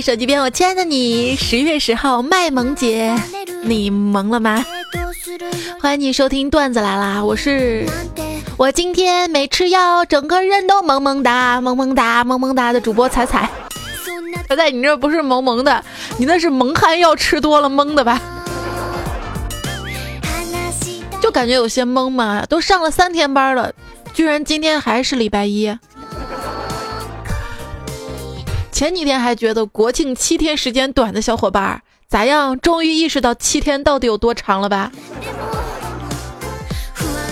[0.00, 3.14] 手机边，我亲爱的你，十月十号卖萌节，
[3.62, 4.64] 你萌了吗？
[5.80, 7.84] 欢迎你收听段子来啦，我是
[8.56, 13.50] 我今天没吃药，整个人都萌萌哒，萌萌哒，萌萌哒的主播彩彩。
[14.48, 15.84] 彩彩，你这不是萌萌的，
[16.16, 18.20] 你那是蒙汗药吃多了懵的吧？
[21.20, 23.72] 就感觉有些懵嘛，都上了三天班了，
[24.14, 25.76] 居然今天还是礼拜一。
[28.80, 32.58] 前几天还觉得国庆七天时间短的小伙伴咋样？
[32.60, 34.90] 终于意识到七天到底有多长了吧？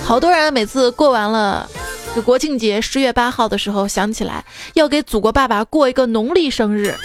[0.05, 1.67] 好多人每次过完了
[2.13, 4.45] 这国庆节，十月八号的时候想起来
[4.75, 6.95] 要给祖国爸爸过一个农历生日，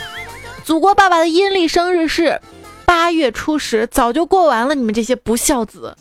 [0.62, 2.38] 祖国爸爸的阴历生日是
[2.84, 4.74] 八月初十，早就过完了。
[4.74, 5.96] 你们这些不孝子！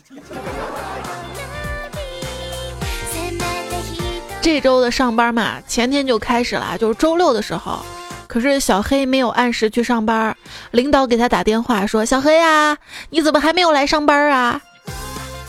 [4.42, 7.78] 这周的上班嘛，前天就开始了，就是周六的时候。
[8.34, 10.36] 可是小黑没有按时去上班，
[10.72, 12.76] 领导给他打电话说：“小黑呀，
[13.10, 14.60] 你怎么还没有来上班啊？”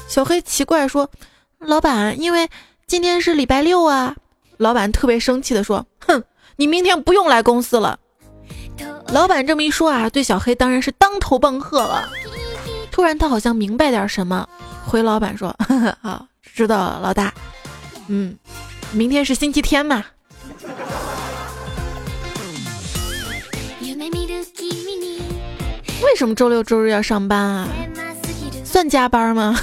[0.07, 1.09] 小黑奇怪说
[1.57, 2.47] ：“老板，因为
[2.85, 4.15] 今天是礼拜六啊。”
[4.57, 6.23] 老板特别生气的说：“哼，
[6.57, 7.97] 你明天不用来公司了。”
[9.09, 12.07] 老板这么一说啊，对小黑当然是当头棒喝了。
[12.91, 14.47] 突然他好像明白点什么，
[14.85, 15.57] 回老板说
[16.03, 17.33] ：“好，知道了，老大。
[18.09, 18.37] 嗯，
[18.91, 20.05] 明天是星期天嘛。”
[26.03, 27.67] 为什么周六周日要上班啊？
[28.63, 29.57] 算加班吗？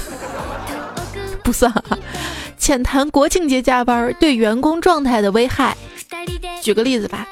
[1.43, 1.71] 不算。
[2.57, 5.75] 浅谈国庆节加班对员工状态的危害。
[6.61, 7.27] 举个例子吧，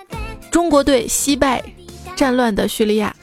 [0.52, 1.64] 中国队惜败
[2.16, 3.16] 战乱的叙利亚。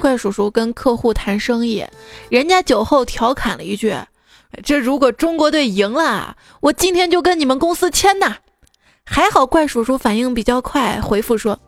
[0.00, 1.86] 怪叔叔跟客户谈生意，
[2.28, 3.94] 人家酒后调侃了一句
[4.62, 8.36] ：“这如果中国队赢了，我今天就跟你们公司签呐。”
[9.06, 11.58] 还好怪叔叔反应比较快，回复说：“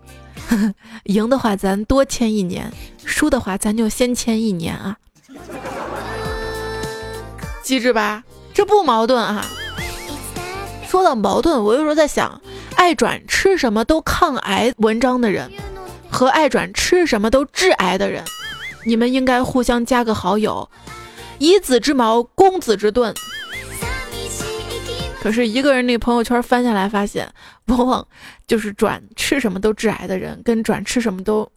[0.49, 0.75] 呵 呵
[1.05, 2.73] 赢的话咱多签一年，
[3.05, 4.97] 输的话咱就先签一年啊。”
[7.63, 8.25] 机智吧？
[8.55, 9.45] 这不矛盾啊。
[10.89, 12.41] 说到矛盾，我有时候在想，
[12.75, 15.53] 爱转吃什么都抗癌文章的人，
[16.11, 18.25] 和爱转吃什么都致癌的人，
[18.85, 20.69] 你们应该互相加个好友，
[21.39, 23.15] 以子之矛攻子之盾。
[25.27, 27.29] 可是一个人那朋友圈翻下来，发现
[27.65, 28.07] 往往
[28.47, 31.51] 就是转吃什么都致癌的人，跟转吃什么都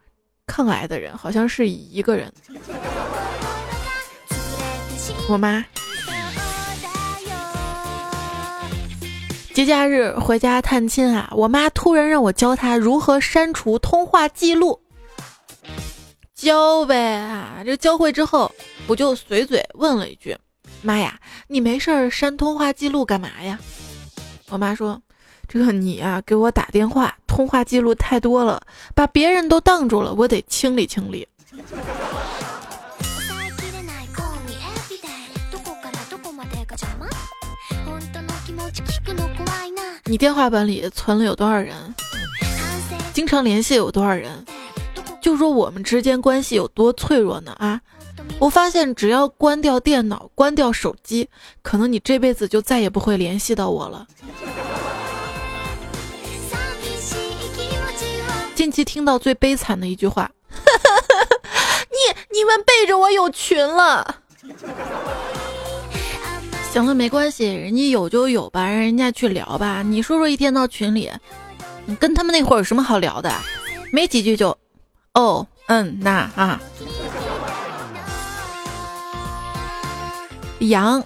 [0.48, 2.34] 抗癌的人，好像是一个人。
[5.28, 5.64] 我妈
[9.54, 14.82] 节假日回家探亲啊，我妈突然让我教她如何删除通话记录，
[16.34, 17.62] 教呗啊！
[17.64, 18.52] 这教会之后，
[18.88, 20.36] 我就随嘴问了一句。
[20.82, 23.60] 妈呀，你没事儿删通话记录干嘛呀？
[24.50, 25.02] 我妈说
[25.48, 28.62] ：“这个你呀，给我打电话，通话记录太多了，
[28.96, 31.28] 把别人都挡住了，我得清理清理。”
[40.06, 41.94] 你电话本里存了有多少人？
[43.14, 44.44] 经常联系有多少人？
[45.22, 47.52] 就说我们之间关系有多脆弱呢？
[47.60, 47.80] 啊？
[48.40, 51.30] 我发现，只要关掉电脑、关掉手机，
[51.62, 54.08] 可能你这辈子就再也不会联系到我了。
[58.56, 60.30] 近期听到最悲惨的一句话
[61.90, 64.18] ：“你你们背着我有群了。”
[66.72, 69.82] 行了，没关系，人家有就有吧，让人家去聊吧。
[69.82, 71.12] 你说说，一天到群里，
[71.86, 73.34] 你跟他们那会儿有什么好聊的？
[73.92, 74.58] 没几句就，
[75.14, 76.62] 哦，嗯，那啊。
[80.60, 81.04] 羊，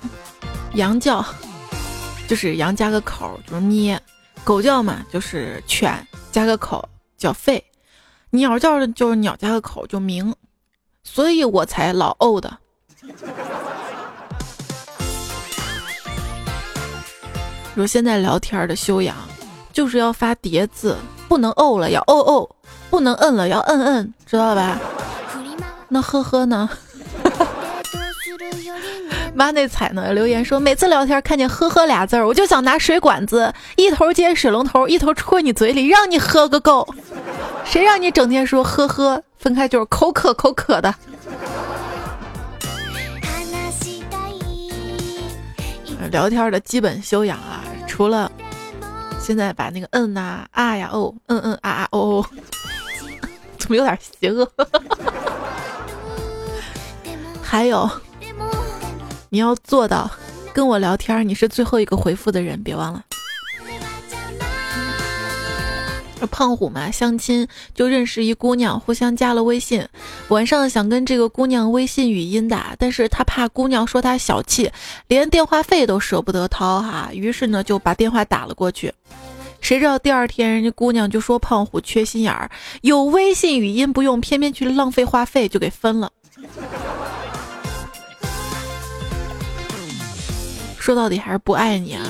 [0.74, 1.24] 羊叫，
[2.28, 3.97] 就是羊加个口就是咩；
[4.44, 6.88] 狗叫嘛，就是犬加个口
[7.18, 7.62] 叫吠；
[8.31, 10.34] 鸟叫就是鸟加个口就鸣。
[11.03, 12.58] 所以我才老哦的。
[17.76, 19.16] 说现在聊天的修养，
[19.73, 20.97] 就是要发叠字，
[21.28, 22.49] 不能哦了要哦哦，
[22.90, 24.79] 不能摁了要摁摁，知道吧？
[25.90, 26.70] 那呵呵呢？
[29.35, 30.14] 妈那彩呢？
[30.14, 36.88] 留言说每次聊天看见“呵呵”俩字儿，我就想拿水管子一头接水龙头，一头戳你嘴里，让你喝个够。
[37.66, 39.22] 谁让你整天说“呵呵”？
[39.40, 40.94] 分开就是口渴口渴的。
[46.12, 48.32] 聊天的基本修养啊，除了
[49.20, 52.26] 现在把那个嗯呐啊呀哦嗯嗯啊啊哦哦，
[53.58, 54.47] 怎么有点邪恶？
[57.41, 57.90] 还有。
[59.34, 60.12] 你要做到
[60.53, 63.03] 跟我聊天，你是最后一个回复的人，别忘了。
[66.30, 69.84] 胖虎嘛，相亲就认识一姑娘，互相加了微信。
[70.28, 74.72] 晚上想跟这个姑娘微信语音打，但是他怕姑娘说他小气，
[75.08, 78.94] 连电话费都舍不得掏哈，于是呢就把电话打了过去。
[79.62, 82.52] 谁知道第二天人家姑娘就说胖虎缺心眼儿，
[82.84, 86.12] 有微信语音不用，偏偏去浪费话费，就给分了。
[90.84, 92.03] 说到底还是不爱你啊。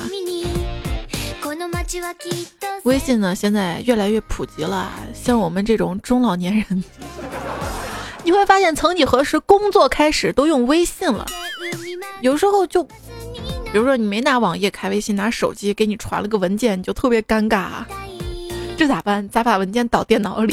[2.82, 4.90] 微信呢，现在越来越普及了。
[5.14, 6.84] 像我们这种中老年人，
[8.24, 11.24] 你会发现，曾几何时，工作开始都用微信了。
[12.20, 12.90] 有时候就，比
[13.74, 17.84] 如说你没拿网页开微信，拿手机给你传了个文件，你就特别尴尬。
[18.76, 19.28] 这咋办？
[19.28, 20.52] 咋把文件导电脑里？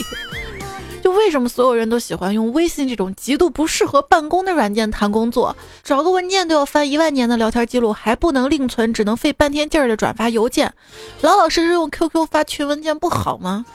[1.12, 5.56] 为什么所有人都喜欢用微信这种极度不适合办公的软件谈工作？
[5.84, 10.74] 找个文件都要翻一万年的聊天记录，还不能另存，只能费半天劲儿的转发邮件。
[11.22, 13.66] 老老实实用 QQ 发群文件不好吗？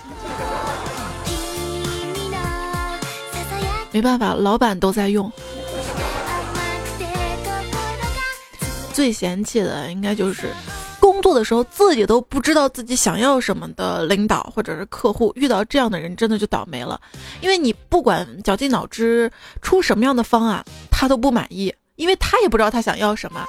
[3.92, 5.30] 没办法，老板都在用。
[8.92, 10.48] 最嫌弃的应该就是。
[11.16, 17.00] 工作的时候自己都不知道自己想要什么的领导或者是客户，遇到这样的人真的就倒霉了。
[17.40, 19.30] 因为你不管绞尽脑汁
[19.62, 23.42] 出什么样的方案，他都不满意，因为他也不知道他想要什么。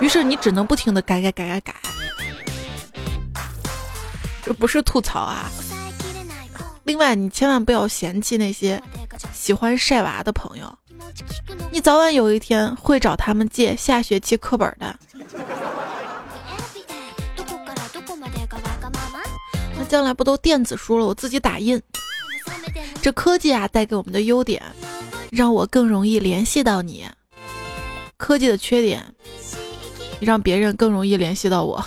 [0.00, 1.74] 于是你只能不停的改改改改改。
[4.42, 5.50] 这不是吐槽啊。
[6.84, 8.82] 另外，你千万不要嫌弃那些
[9.32, 10.78] 喜欢晒娃的朋友，
[11.70, 14.94] 你早晚有一天会找他们借下学期课本的。
[19.88, 21.06] 将来不都电子书了？
[21.06, 21.80] 我自己打印。
[23.00, 24.62] 这科技啊带给我们的优点，
[25.30, 27.06] 让我更容易联系到你；
[28.16, 29.14] 科技的缺点，
[30.20, 31.84] 让别人更容易联系到我。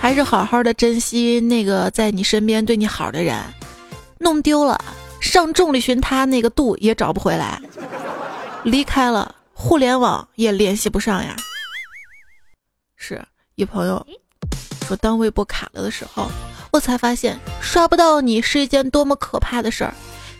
[0.00, 3.38] 还是好好的珍惜那个在你身边对你好的人，
[4.18, 4.82] 弄丢了，
[5.20, 7.60] 上众里寻他那个度也找不回来；
[8.64, 11.36] 离开了，互联网也联系不上呀。
[12.96, 13.22] 是
[13.56, 14.04] 一朋友。
[14.92, 16.30] 说当微博卡了的时候，
[16.70, 19.94] 我才发现刷不到你是一件多么可怕的事儿。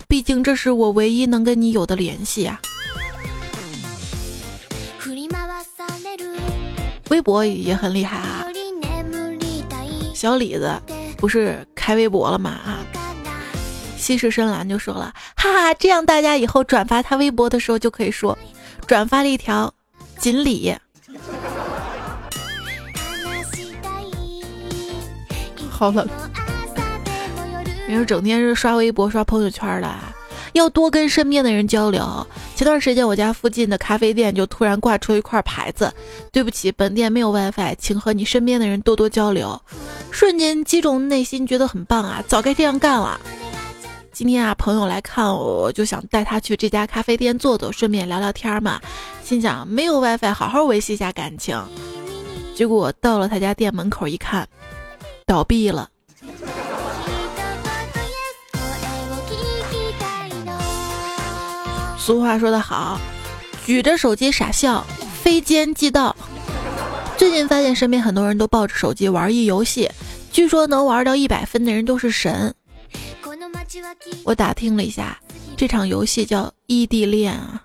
[0.07, 2.61] 毕竟这是我唯一能跟你有的联系呀。
[7.09, 8.45] 微博也很厉害啊。
[10.15, 10.79] 小李子
[11.17, 12.51] 不是开微博了吗？
[12.51, 12.85] 啊，
[13.97, 18.39] 西式深蓝就说了，哈哈，这样大家以后转发他微博的时候就可以说，
[18.87, 19.73] 转发了一条
[20.19, 20.77] 锦鲤。
[25.83, 26.07] 好冷，
[27.89, 29.93] 你说整天是刷微博、刷朋友圈的，
[30.53, 32.25] 要多跟身边的人交流。
[32.55, 35.93] 前段时间我家附近的咖啡店就突然挂出一块牌子
[36.31, 39.61] ：“对不起，本店没有 WiFi，请和你身边的人多多交流。”
[40.13, 42.23] 瞬间击中内心，觉得很棒啊！
[42.29, 43.21] 早该这样干了。
[44.13, 48.81] 今天啊，朋友来看我，我就想带他去这家咖啡店坐坐，顺便聊聊天嘛。
[49.25, 51.61] 心想没有 WiFi，好好维系一下感情。
[52.55, 54.49] 结果到了他家店门口一看。
[55.27, 55.89] 倒闭了。
[61.99, 63.01] 俗话说得好，
[63.65, 64.85] 举着手机傻笑，
[65.23, 66.15] 非奸即盗。
[67.17, 69.89] 最近发现身边很多人都抱着手机玩一游戏，
[70.33, 72.53] 据说能玩到一百分的人都是神。
[74.25, 75.17] 我打听了一下，
[75.57, 77.63] 这场游戏叫异地恋啊。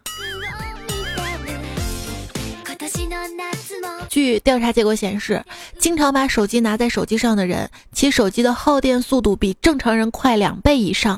[4.17, 5.45] 据调查结果显示，
[5.77, 11.15] 经常把手机拿在手机上的人，其手机的耗电速度比正常人快两倍以上；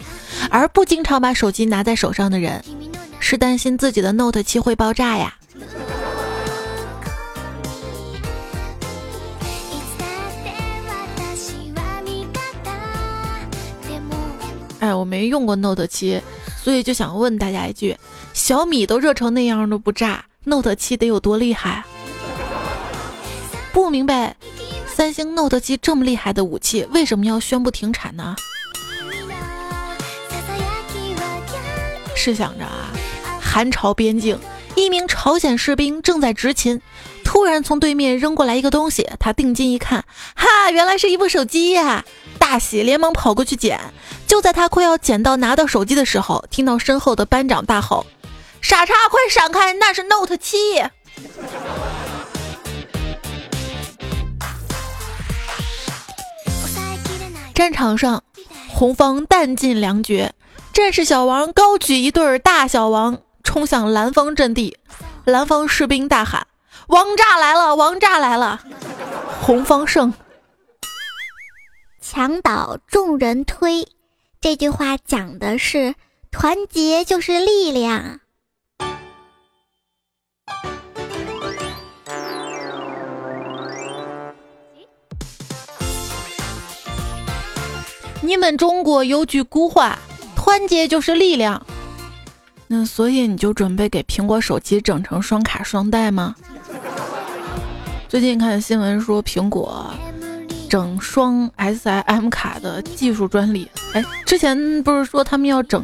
[0.52, 2.62] 而不经常把手机拿在手上的人，
[3.22, 5.34] 是担心自己的 Note 七会爆炸呀。
[14.82, 16.22] 哎，我没用过 Note 七，
[16.62, 17.98] 所以就想问大家一句：
[18.34, 21.86] 小米都热成那样都不炸，Note 七得有多厉害？
[23.72, 24.36] 不明白，
[24.88, 28.36] 三星 Note 七这么厉害的武器，为什么要宣布停产呢？
[32.16, 32.92] 试想着啊，
[33.40, 34.38] 韩朝边境，
[34.76, 36.82] 一名朝鲜士兵正在执勤，
[37.24, 40.04] 突然从对面扔过来一个东西，他定睛一看，
[40.36, 42.04] 哈，原来是一部手机呀！
[42.38, 43.80] 大喜，连忙跑过去捡。
[44.28, 48.06] 就在他快要捡到拿到手机的时候，听到身后的班长大吼
[48.62, 50.58] ：“傻叉，快闪开，那是 Note 七！”
[57.60, 58.24] 战场上，
[58.70, 60.34] 红方弹尽粮绝，
[60.72, 64.78] 战士小王高举一对大小王冲向蓝方阵地，
[65.26, 66.48] 蓝方士兵大喊
[66.88, 67.76] ：“王炸来了！
[67.76, 68.62] 王炸来了！”
[69.44, 70.14] 红方胜。
[72.00, 73.90] 墙倒众人推。
[74.40, 75.96] 这句话讲的是
[76.32, 78.22] 团结就是力量。
[88.30, 89.98] 你们中国有句古话，
[90.36, 91.66] 团结就是力量。
[92.68, 96.36] 那所以你就准备给苹果手机整成双卡双待吗？
[98.08, 99.84] 最近看新闻说苹果
[100.70, 103.68] 整双 SIM 卡的技术专利。
[103.94, 105.84] 哎，之前不是说他们要整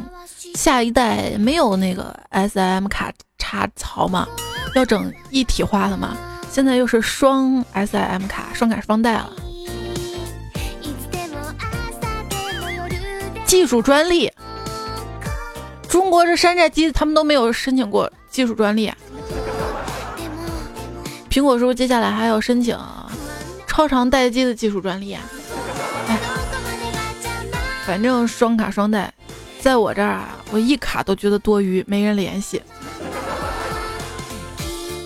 [0.53, 4.27] 下一代没有那个 SIM 卡插槽吗？
[4.75, 6.15] 要整一体化的吗？
[6.51, 9.31] 现在又是双 SIM 卡，双卡双待了。
[13.45, 14.31] 技术专利，
[15.87, 18.91] 中国这山寨机他们都没有申请过技术专利。
[21.29, 22.77] 苹果是不是接下来还要申请
[23.67, 25.21] 超长待机的技术专利啊？
[26.07, 26.17] 哎，
[27.85, 29.13] 反正双卡双待，
[29.59, 32.61] 在我这儿啊，我一卡都觉得多余，没人联系。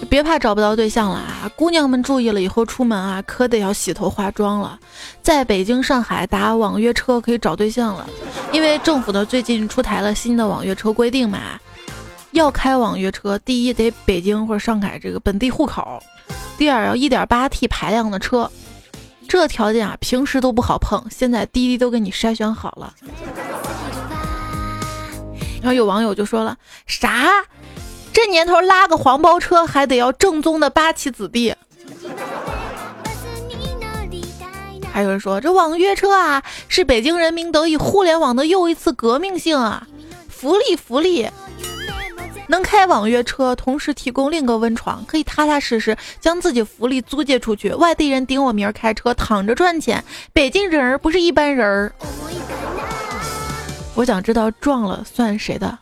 [0.10, 1.51] 别怕找不到对象了啊！
[1.56, 4.80] 姑娘们注意了，以后出门啊，可得要洗头化妆了。
[5.22, 8.10] 在北京、上海打网约车可以找对象了，
[8.51, 11.39] 因为政府呢最近出台了新的网约车规定嘛，
[12.32, 16.01] 要开网约车，第一得北京或者上海这个本地户口，
[16.58, 18.50] 第二要一点八 T 排量的车，
[19.28, 22.96] 这条件啊平时都不好碰，现在滴滴都给你筛选好了。
[25.62, 27.28] 然后有网友就说了，啥？
[28.22, 31.56] 这年头拉个黄包车还得要正宗的八旗子弟。
[34.92, 39.88] 还有人说这网约车啊是北京人民得以互联网的又一次革命性啊，
[40.28, 41.30] 福利福利，
[42.50, 47.70] 能开网约车，同时提供另个温床，可以踏踏实实将自己福利租借出去。
[47.76, 51.94] 外地人顶我名儿开车躺着赚钱，北京人儿不是一般人儿。
[53.96, 55.80] 我想知道撞了算谁的。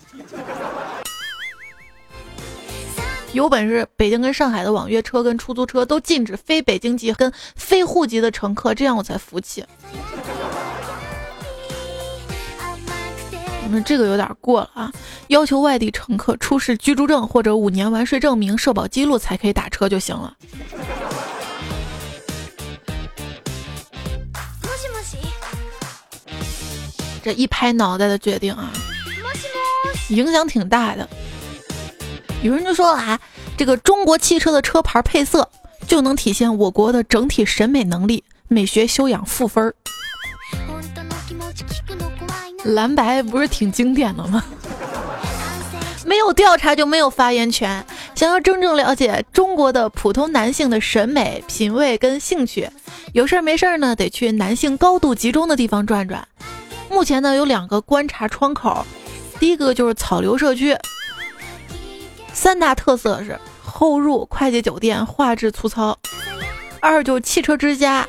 [3.38, 9.64] 有本事，北京跟上海的网约车跟出租车都禁止非北京籍跟非户籍的乘客，这样我才服气。
[13.62, 14.92] 你们这个有点过了啊！
[15.28, 20.36] 要求外地乘客出示居住证或者五年完税证明、社保记录才可以打车就行了。
[27.24, 28.72] 这一拍脑袋的决定啊，
[30.10, 31.08] 影响挺大的。
[32.44, 33.20] 有人就说啊，
[33.58, 35.50] 这个中国汽车的车牌配色
[35.88, 39.74] 就能体现我国的整体审美能力，美学修养负分儿。
[42.64, 44.44] 蓝白不是挺经典的吗？
[46.06, 47.84] 没有调查就没有发言权。
[48.14, 52.70] 想要真正了解中国的普通男性的审美品味跟兴趣，
[53.14, 56.28] 有事儿没事儿呢，得去男性高度集中的地方转转。
[56.90, 58.86] 目前呢，有两个观察窗口，
[59.40, 60.76] 第一个就是草榴社区。
[62.38, 65.98] 三大特色是后入快捷酒店，画质粗糙；
[66.80, 68.06] 二就是汽车之家；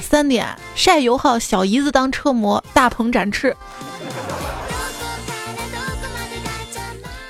[0.00, 3.54] 三点晒油耗，小姨子当车模，大鹏展翅。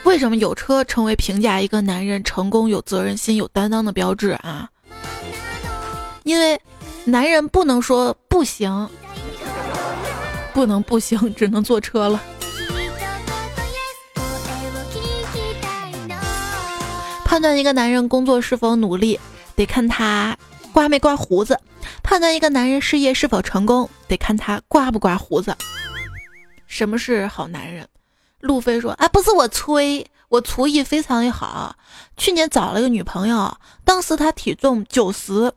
[0.05, 4.69] 为什么有车成为评价一个男人成功、有责任心、有担当的标志啊？
[6.23, 6.59] 因为
[7.05, 8.89] 男人不能说不行，
[10.55, 12.23] 不能不行，只能坐车了。
[17.31, 19.21] 判断一个男人工作是否努力，
[19.55, 20.37] 得看他
[20.73, 21.55] 刮没刮胡子；
[22.03, 25.57] 判断一个男人事业是否成功，得看他刮不刮胡子。
[26.67, 27.87] 什么是好男人？
[28.41, 31.77] 路飞说：“啊，不是我吹，我厨艺非常的好。
[32.17, 35.53] 去年找了个女朋友，当时她体重九十。”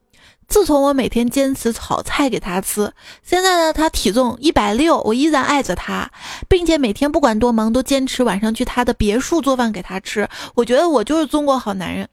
[0.53, 2.93] 自从我每天坚持炒菜给他吃，
[3.23, 6.11] 现在呢，他体重一百六，我依然爱着他，
[6.47, 10.29] 并且每天不管多忙都坚持晚上去他的别墅做饭给他吃。
[10.53, 12.07] 我觉得我就是中国好男人。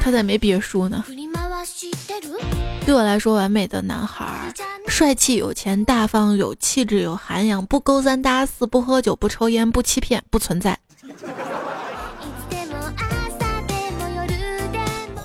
[0.00, 1.04] 他咋没别墅呢？
[2.86, 4.54] 对我来说，完美的男孩，
[4.86, 10.78] 帅气、有钱、大方、有气质、有涵养，不勾三搭四，不喝酒，不抽烟，不欺骗，不存在。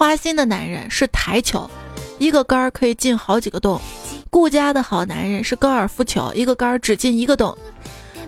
[0.02, 1.70] 花心的男人是台球，
[2.18, 3.80] 一个杆儿可以进好几个洞；
[4.32, 7.56] 顾家的好男人是高尔夫球，一个杆儿只进一个洞。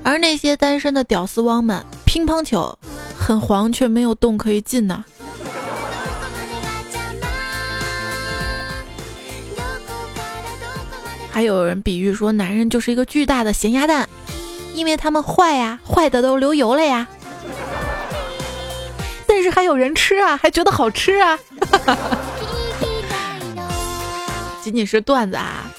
[0.03, 2.77] 而那些单身的屌丝汪们，乒乓球
[3.17, 5.03] 很黄却没有洞可以进呢。
[11.31, 14.07] 还有人比喻说，男人就是一个巨大的咸鸭蛋，
[14.75, 17.07] 因为他们坏呀，坏的都流油了呀。
[19.43, 21.37] 但是还有人吃啊，还觉得好吃啊。
[24.63, 25.69] 仅仅是段子啊。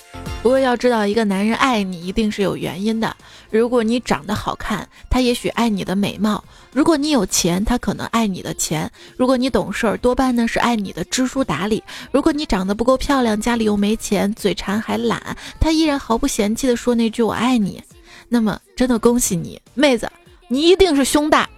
[0.42, 3.16] 不过要知道，一个男人爱你一定是有原因的。
[3.48, 17.82] 如果你长得好看，他也许爱你的美貌；如果你有钱，他可能爱你的钱；如果你懂事儿，多半呢是爱你的知书达理；如果你长得不够漂亮，家里又没钱，嘴馋还懒，他依然毫不嫌弃的说那句“我爱你”。
[18.28, 20.06] 那么，真的恭喜你，妹子，
[20.48, 21.48] 你一定是胸大。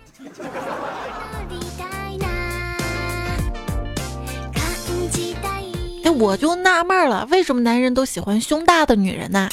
[6.07, 9.49] 哎，我就纳闷了，为什么男人都喜欢胸大的女人呢？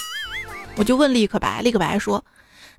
[0.76, 2.24] 我就问立可白，立可白说，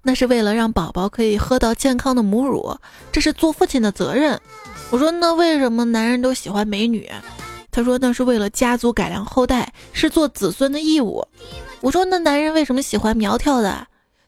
[0.02, 2.78] 那是为了让宝宝可以喝到健康的母乳，
[3.10, 4.40] 这是做父亲的责任。
[4.90, 7.10] 我说，那为什么男人都喜欢美女？
[7.72, 11.26] 他说，那是为了家族改良后代，是做子孙的义务。
[11.80, 13.84] 我说，那男人为什么喜欢苗条的？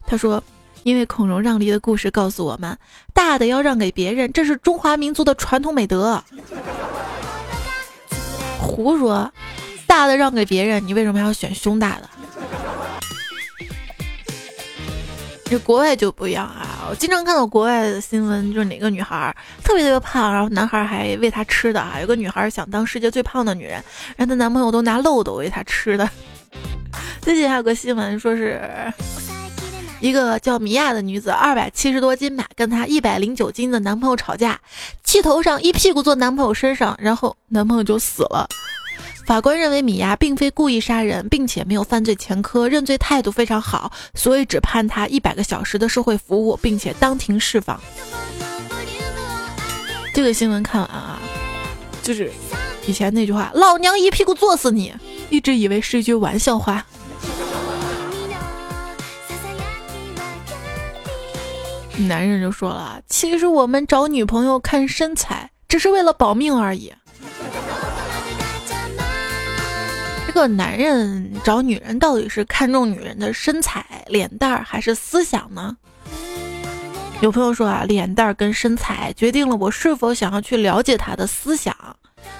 [0.08, 0.42] 他说，
[0.82, 2.76] 因为孔融让梨的故事告诉我们，
[3.14, 6.20] 大的要让给别人，这是中华民族的传统美德。
[8.66, 9.32] 胡说，
[9.86, 12.10] 大的让给别人，你为什么要选胸大的？
[15.44, 16.88] 这国外就不一样啊！
[16.90, 19.32] 我经常看到国外的新闻，就是哪个女孩
[19.62, 22.00] 特别特别胖，然后男孩还喂她吃的啊。
[22.00, 23.74] 有个女孩想当世界最胖的女人，
[24.16, 26.10] 然后她男朋友都拿漏斗喂她吃的。
[27.20, 28.60] 最近还有个新闻，说是
[30.00, 34.60] 一个叫米娅的女子，二百七十多斤吧，跟她一百零九斤的男朋友吵架，
[35.02, 38.46] 气头上一屁股坐男朋友身上，然后男朋友就死了。
[39.24, 47.80] 法官认为米娅并非故意杀人，并且没有犯罪前科，认罪态度非常好，所以只判他一百个小时的社会服务，并且当庭释放。
[50.14, 51.18] 这个新闻看完啊，
[52.02, 52.30] 就是
[52.86, 54.94] 以前那句话“老娘一屁股坐死你”，
[55.28, 56.86] 一直以为是一句玩笑话。
[61.98, 66.92] 男人就说了：“其实我们找女朋友看身材，只是为了保命而已。”
[70.26, 75.74] 这个男人找女人到底是看重女人的身材、脸蛋儿还是思想呢？
[77.22, 81.74] 有朋友说啊，脸蛋儿跟身材决定了我是否想要去了解他的思想，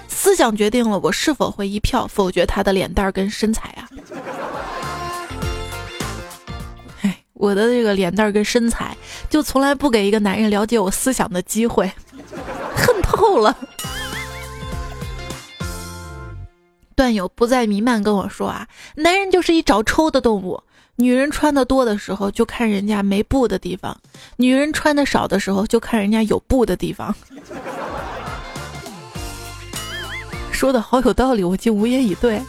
[0.06, 3.88] 思想决定了我是否会一票否决他的脸蛋儿跟身材啊。
[7.38, 8.96] 我的这个脸蛋儿跟身材
[9.28, 11.90] 就从来不给一个男人了解我思想的机会，
[12.74, 13.56] 恨透了。
[16.94, 20.62] 段友不再弥漫跟我说啊，男人就是一找抽的动物。
[20.98, 23.94] 女人穿的多的时候，就看人家没布的地方；
[24.36, 27.14] 女人穿的少的时候，就看人家有布的地方。
[30.50, 32.40] 说的好有道理，我竟无言以对。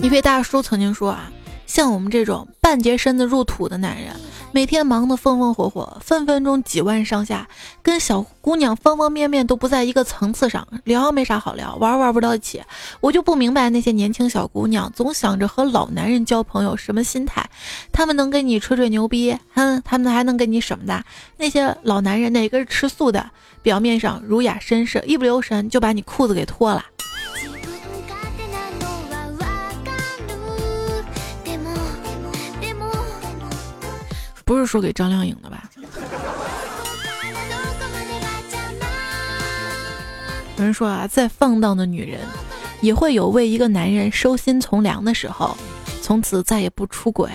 [0.00, 1.30] 一位大叔曾经说啊，
[1.72, 4.14] 像我们这种半截身子入土的男人。
[4.52, 7.48] 每天忙得风风火火，分分钟几万上下，
[7.82, 12.62] 跟小姑娘方方面面都不在一个层次上，聊没啥好聊，玩玩不到一起。
[13.00, 17.48] 我就不明白那些年轻小姑娘总想着和老男人交朋友什么心态？
[17.90, 21.02] 他们能跟你吹吹牛逼，哼，他们还能跟你什么的？
[21.38, 23.30] 那些老男人哪个是吃素的？
[23.62, 26.84] 表面上儒雅绅士，一不留神就把你裤子给脱了。
[34.52, 35.70] 不是说给张靓颖的吧？
[40.58, 42.20] 有人说啊，再放荡的女人，
[42.80, 45.56] 也会有为一个男人收心从良的时候，
[46.02, 47.28] 从此再也不出轨；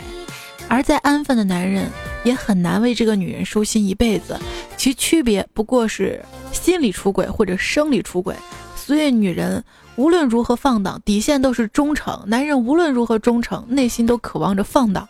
[0.69, 1.89] 而再安分的男人，
[2.23, 4.39] 也很难为这个女人收心一辈子。
[4.77, 8.35] 其区别不过是心理出轨或者生理出轨。
[8.75, 9.61] 所以，女人
[9.97, 15.05] 无论如何放荡，底线都是忠诚；男人无论如何忠诚，内心都渴望着放荡。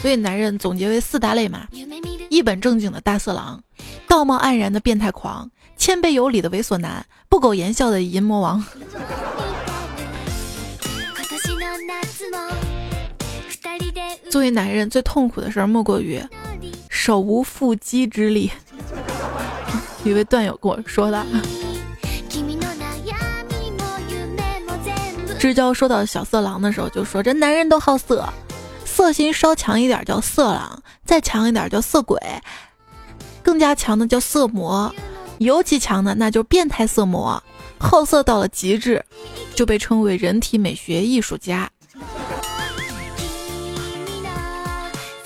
[0.00, 1.66] 所以，男人总结为四大类嘛：
[2.30, 3.60] 一本正经的大色狼，
[4.06, 8.64] 道貌岸然的变态狂，谦卑有礼的猥琐男，不苟言笑的淫魔王。
[14.30, 16.22] 作为男人，最痛苦的事儿莫过于
[16.88, 18.50] 手无缚鸡之力。
[20.04, 21.26] 一位段友跟我说的。
[25.38, 28.28] 知交说到小色狼的时候，就说这男人都好色。
[28.98, 32.20] 色心稍强一点叫色狼，再强一点叫色鬼，
[33.44, 34.92] 更加强的叫色魔，
[35.38, 37.40] 尤其强的那就变态色魔，
[37.78, 39.04] 好色到了极致，
[39.54, 41.70] 就被称为人体美学艺术家。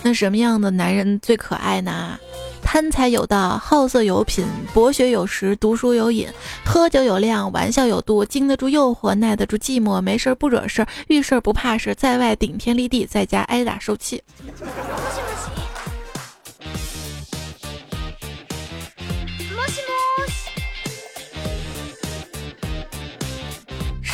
[0.02, 2.18] 那什么样的男人最可爱呢？
[2.62, 6.26] 贪财有道，好色有品，博学有识，读书有瘾，
[6.64, 14.22] 喝酒有量，玩笑有度，经得住诱惑，耐得住寂寞，没事不惹事，遇事不怕事，在外顶天立地，在家挨打受气。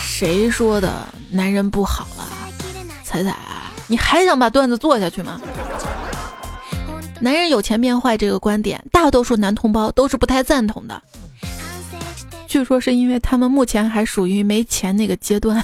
[0.01, 2.27] 谁说的男人不好了？
[3.05, 3.37] 彩彩，
[3.87, 5.41] 你还想把段子做下去吗？
[7.21, 11.03] 男人有钱变坏这个观点，大多数男同胞都是不太赞同的。
[12.47, 15.63] 据说是因为他们目前还属于没钱那个阶段。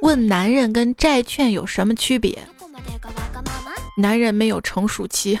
[0.00, 2.38] 问男人跟债券有什么区别？
[3.96, 5.38] 男人没有成熟期。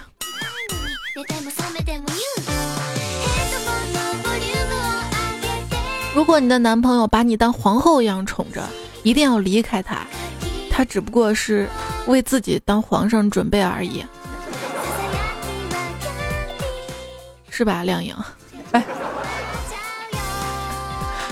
[6.14, 8.62] 如果你的男朋友把你当皇后一样宠着，
[9.02, 10.06] 一定要离开他。
[10.76, 11.68] 他只不过是
[12.08, 14.04] 为自己当皇上准备而已，
[17.48, 18.12] 是吧，亮颖？
[18.72, 18.84] 哎，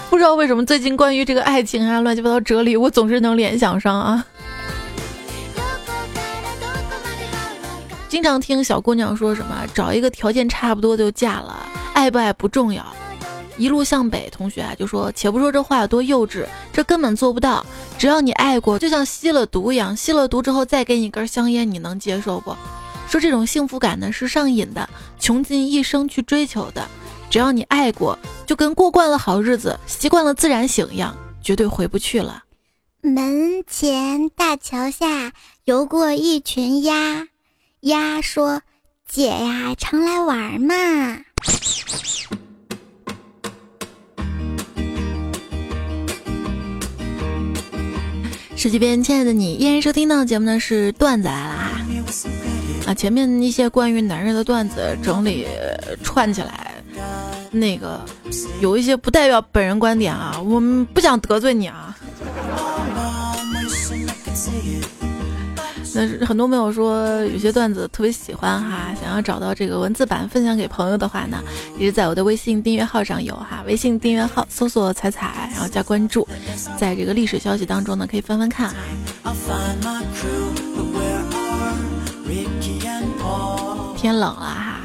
[0.08, 4.24] 不知道为什么最近关于这个爱情啊、乱七八糟哲理，我总是能联想上啊。
[8.08, 12.86] 经常听小姑娘说什么，找一个条件差不多就嫁了，爱不爱不重要。
[13.62, 17.64] 一路向北，同学啊就说：“且不说这话有多幼稚，这根本做不到。
[17.96, 22.56] 只要你爱过，就像吸了毒一样，吸了毒之后再给你一根香烟，你能接受不？
[23.08, 24.88] 说这种幸福感呢是上瘾的，
[25.20, 26.84] 穷尽一生去追求的。
[27.30, 32.42] 只要你爱过，就跟过惯了好日子，习惯了自然醒一样，绝对回不去了。”
[33.00, 35.32] 门前大桥下
[35.66, 37.28] 游过一群鸭，
[37.82, 38.62] 鸭说
[39.08, 40.74] ：“姐呀，常来玩嘛。”
[48.62, 51.54] 手机边，亲爱的你，依然收听到节目呢是段子来了。
[52.86, 55.44] 啊，前面一些关于男人的段子整理
[56.04, 56.72] 串起来，
[57.50, 58.00] 那个
[58.60, 61.91] 有一些不代表本人观点啊，我们不想得罪你啊。
[65.94, 71.42] 那是很多朋友说有些段子特别喜欢哈，想要找到这个文字版分享给朋友的话呢，
[71.78, 76.26] 也是在我的微信订阅号上有哈，微信订阅号搜索“彩彩”，然后加关注，
[76.78, 78.74] 在这个历史消息当中呢可以翻翻看啊。
[83.96, 84.80] 天冷了哈，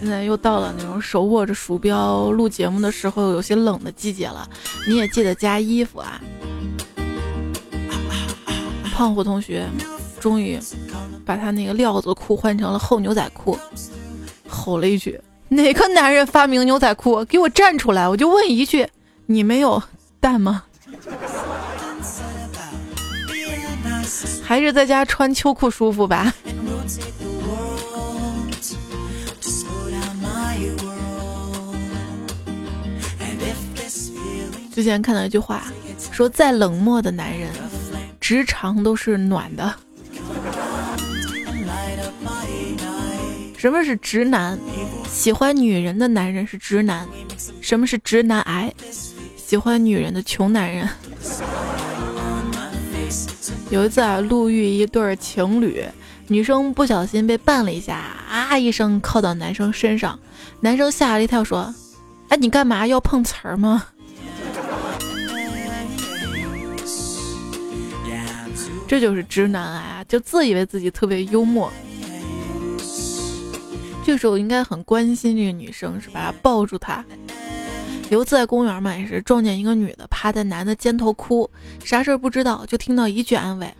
[0.00, 4.48] 现在又到了那种手握着鼠标录节目的时候，有些冷的季节了，
[4.86, 6.20] 你也记得加衣服啊。
[8.94, 9.66] 胖虎同学。
[10.24, 10.58] 终于
[11.26, 13.58] 把他那个料子裤换成了厚牛仔裤，
[14.48, 17.22] 吼了一句：“哪个男人发明牛仔裤？
[17.26, 18.88] 给我站出来！”我就问一句
[19.28, 19.82] ：“你没有
[20.20, 20.64] 蛋吗？
[24.42, 26.32] 还是在家穿秋裤舒服吧？”
[34.74, 35.64] 之前看到一句话，
[36.10, 37.50] 说再冷漠的男人，
[38.18, 39.74] 直肠都是暖的。
[43.64, 44.58] 什么是直男？
[45.10, 47.08] 喜欢女人的男人是直男。
[47.62, 48.70] 什么是直男癌？
[49.38, 50.86] 喜欢女人的穷男人。
[53.70, 55.82] 有一次啊，路遇一对情侣，
[56.28, 57.96] 女生不小心被绊了一下，
[58.28, 60.20] 啊一声靠到男生身上，
[60.60, 61.74] 男生吓了一跳，说
[62.28, 63.82] ：“哎，你干嘛要碰瓷儿吗？”
[68.86, 71.72] 这就是直男癌啊，就自以为自己特别幽默。
[74.04, 76.32] 这时候应该很关心这个女生，是吧？
[76.42, 77.04] 抱住她。
[78.10, 81.50] 有次在公园嘛，也是撞见一个女的趴在男的肩头哭，
[81.82, 83.74] 啥事儿不知道，就听到一句安慰：“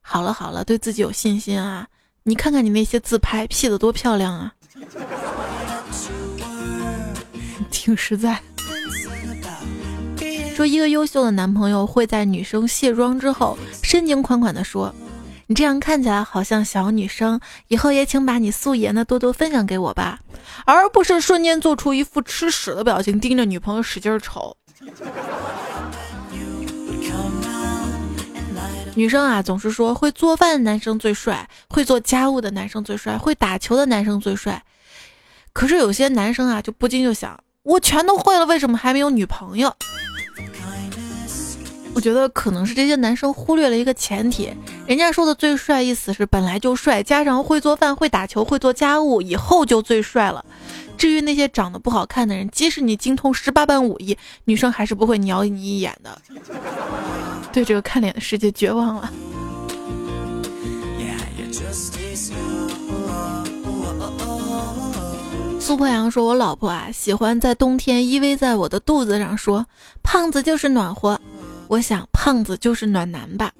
[0.00, 1.86] 好了好了，对自己有信心啊！
[2.22, 4.54] 你看看你那些自拍，P 的多漂亮啊！”
[7.70, 8.40] 挺实在。
[10.54, 14.94] 说一个优秀的男朋友会在女生卸妆之后，深情款款地说。
[15.46, 20.20] 你这样看起来好像小女生，以后也请把你素颜的多多分享给我吧，
[20.64, 24.56] 而不是瞬间做出一副吃屎的表情，盯着女朋友使劲瞅。
[28.94, 34.62] 女生啊，总是说会做饭的男生最帅，会做家务的男生最帅，会打球的男生最帅。
[35.52, 39.74] 可是有些男生啊，就不禁就想，我全都会了，为什么还没有女朋友？
[41.94, 44.52] 我觉得可能是这些男生忽略了一个前提，
[44.86, 50.44] 人家说的最帅意思是本来就帅，加上会做饭、会打球、会做家务，以后就最帅了。
[50.98, 56.20] 至于那些长得不好看的人，即使你精通十八般武艺，女生还是不会鸟你一眼的。
[57.52, 59.10] 对这个看脸的世界绝望了。
[65.60, 69.64] 苏破阳说：“我老婆啊，喜欢在冬天依偎在我的肚子上，说
[70.02, 71.18] 胖子就是暖和。”
[71.68, 73.52] 我想，胖子就是暖男吧。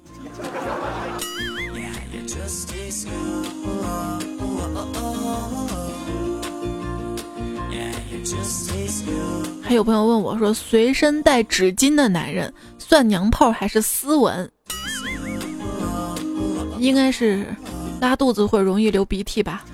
[9.61, 14.49] 还有朋友问我说，随身带纸巾的男人算娘炮还是斯文？
[16.79, 17.45] 应该是
[17.99, 19.65] 拉肚子会容易流鼻涕吧。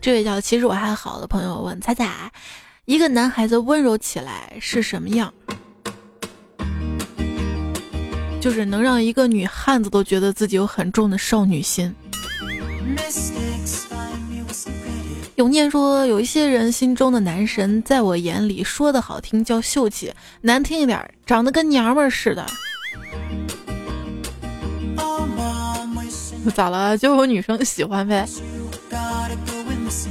[0.00, 2.32] 这位叫其实我还好的朋友问彩彩，
[2.86, 5.32] 一个男孩子温柔起来是什么样？
[8.46, 11.92] 就是能让一个女汉子都觉得自己有很重的少女心。
[15.34, 22.46] 永念说，有一些人心中的男神，在我眼里说的好听叫秀气，难听一点，长得跟娘们儿似的。
[26.54, 26.96] 咋了？
[26.96, 28.24] 就有女生喜欢呗。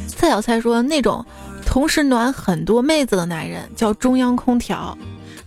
[0.10, 1.26] 蔡小蔡说，那种
[1.65, 4.98] 同时暖很多妹子的男人叫中央空调，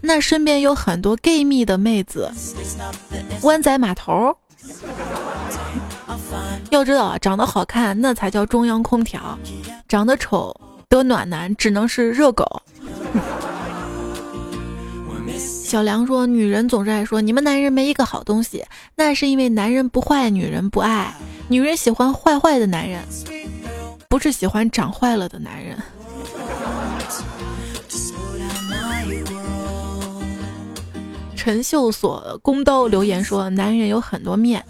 [0.09, 2.33] 那身边有很多 gay 蜜的妹子，
[3.43, 4.35] 湾仔码头。
[6.71, 9.39] 要知道啊，长得好看那才叫中央空调，
[9.87, 12.63] 长得丑得暖男只能是热狗。
[15.37, 18.65] 小梁说：“女人总是爱说你们男人没一个好东西，
[18.97, 21.15] 那是因为男人不坏，女人不爱。
[21.49, 23.05] 女人喜欢坏坏的男人，
[24.09, 25.77] 不是喜欢长坏了的男人。”
[31.39, 34.65] 陈秀所弓刀留言说：“男人有很多面。”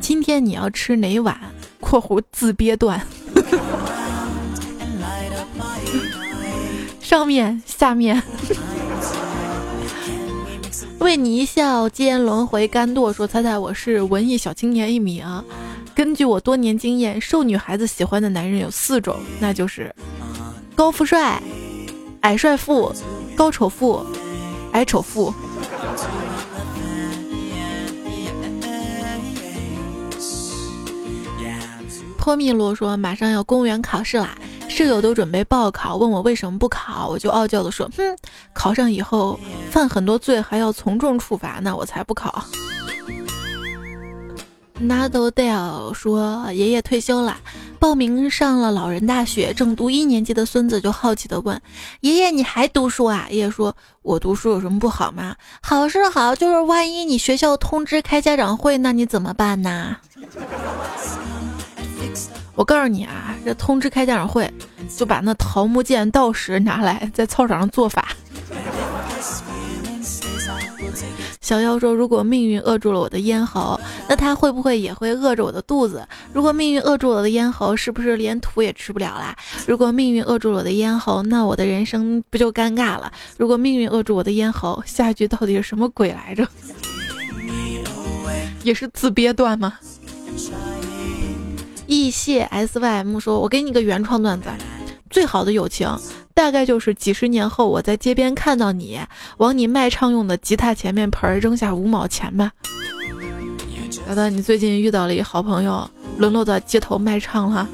[0.00, 1.38] 今天你要吃哪碗
[1.78, 3.06] ？（括弧自憋段）
[7.02, 8.20] 上面下面，
[10.98, 13.12] 为你一笑，间轮回甘堕。
[13.12, 15.26] 说猜猜我是文艺小青年一名。
[15.94, 19.94] 根据我多年经验，受女孩子喜欢的男人有四种，那就是
[20.74, 21.40] 高富帅、
[22.22, 22.90] 矮帅富、
[23.36, 24.04] 高丑富、
[24.72, 25.32] 矮丑富。
[32.24, 34.30] 托米罗说：“马上要公务员考试啦，
[34.66, 38.16] 舍友都准备报考，问我为什么不考，我就傲娇的说：哼，
[38.54, 39.38] 考上以后
[39.70, 42.42] 犯很多罪，还要从重处罚呢，我才不考。”
[44.80, 47.36] Nadal 说：“爷爷退休了，
[47.78, 51.60] 报名上了老人大学，正读一年级的孙子就好奇的问：
[52.00, 53.26] 爷爷你还读书啊？
[53.28, 55.36] 爷爷说：我读书有什么不好吗？
[55.60, 59.96] 好是好，就是万一你学校通知开家长会，那你怎么办呢？”
[62.54, 64.50] 我告诉你啊，这通知开家长会，
[64.96, 68.08] 就把那桃木剑、道士拿来在操场上做法。
[71.40, 76.06] 小妖说：“如果命运扼住了我的咽喉，那他会不会也会扼着我的肚子？
[76.32, 79.36] 如果命运扼住我的咽喉，是不是连土也吃不了啦？
[79.66, 83.12] 如果命运扼住了我的咽喉，那我的人生不就尴尬了？
[83.36, 86.48] 如果命运扼住我的咽喉，下一句到底是什么鬼来着？
[88.64, 89.74] 也是自憋断吗？”
[91.86, 94.48] 易谢 S Y M 说：“我给你个原创段子，
[95.10, 95.88] 最好的友情
[96.32, 99.00] 大概就是几十年后我在街边看到你，
[99.36, 102.52] 往你卖唱用的吉他前面盆扔下五毛钱吧。”
[103.90, 107.68] 觉得你最近遇到了一好朋友，沦落到街头卖唱了，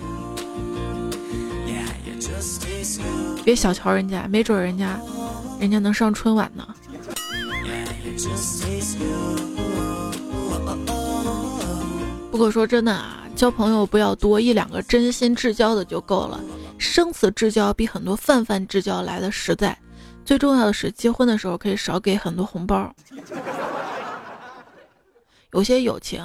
[3.42, 5.00] 别小瞧人家，没准人家
[5.58, 6.66] 人家能上春晚呢。
[12.30, 13.19] 不过说真的啊。
[13.40, 16.38] 交朋友不要多，一两个真心至交的就够了。
[16.76, 19.74] 生死之交比很多泛泛之交来的实在。
[20.26, 22.94] 最重要的是，结婚的时候可以少给很多红包。
[25.54, 26.22] 有些友情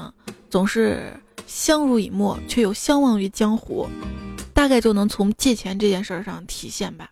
[0.49, 1.13] 总是
[1.47, 3.87] 相濡以沫，却又相忘于江湖，
[4.53, 7.09] 大概就能从借钱这件事上体现吧。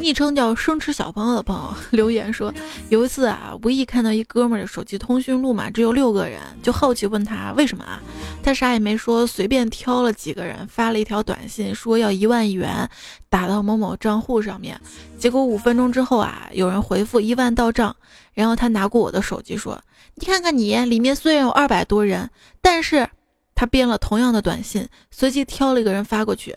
[0.00, 2.52] 昵称叫生吃小朋友的朋友留言说，
[2.88, 8.02] 有一次啊，无意看到一哥们儿的手机通讯录嘛，只有六个人，就好奇问他为什么啊？
[8.42, 12.88] 他啥也没说，随便挑了几个人发了一条短信，说要一万元
[13.28, 14.80] 打到某某账户上面。
[15.18, 17.94] 结果五分钟之后啊，有人回复一万到账，
[18.32, 19.78] 然后他拿过我的手机说，
[20.14, 22.30] 你看看你里面虽然有二百多人，
[22.62, 23.06] 但是
[23.54, 26.56] 他编了同样的短信，随即挑了一个人发过去。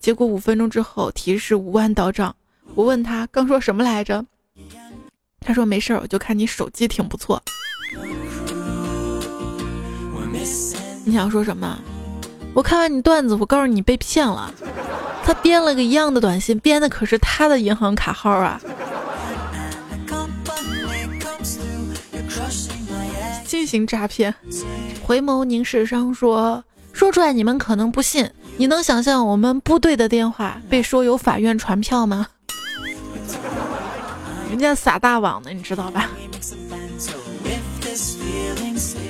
[0.00, 2.34] 结果五分钟之后提示五万到账，
[2.74, 4.24] 我问他刚说什么来着？
[5.40, 7.40] 他说没事儿，我就看你手机挺不错。
[11.08, 11.78] 你想说什么？
[12.52, 14.52] 我看完你段子，我告诉你被骗了。
[15.24, 18.60] 他编了个一样的短信，编的可是他的银行卡号啊！
[23.46, 24.34] 进行诈骗。
[25.02, 28.30] 回眸凝视商说，说出来你们可能不信。
[28.58, 32.26] 你能想象我们部队的电话被说有法院传票吗？
[34.50, 36.10] 人家撒大网的，你知道吧？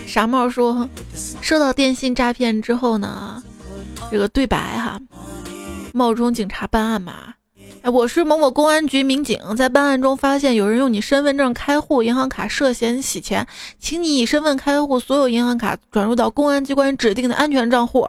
[0.07, 0.89] 傻帽说，
[1.41, 3.43] 收到电信诈骗之后呢，
[4.11, 5.01] 这个对白哈，
[5.93, 7.35] 冒充警察办案嘛？
[7.83, 13.47] 哎，我是某某公安局民警，在办案中发现有人用你身份证开户、银行卡涉嫌洗钱，
[13.79, 18.09] 请你以身份开户所有银行卡转入到公安机关指定的安全账户。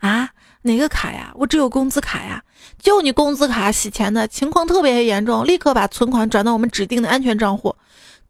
[0.00, 0.30] 啊，
[0.62, 1.32] 哪个卡呀？
[1.36, 2.42] 我只有工资卡呀。
[2.78, 7.74] 就你工资卡洗钱的情况特别严重，立刻把存款转到我们指定的安全账户。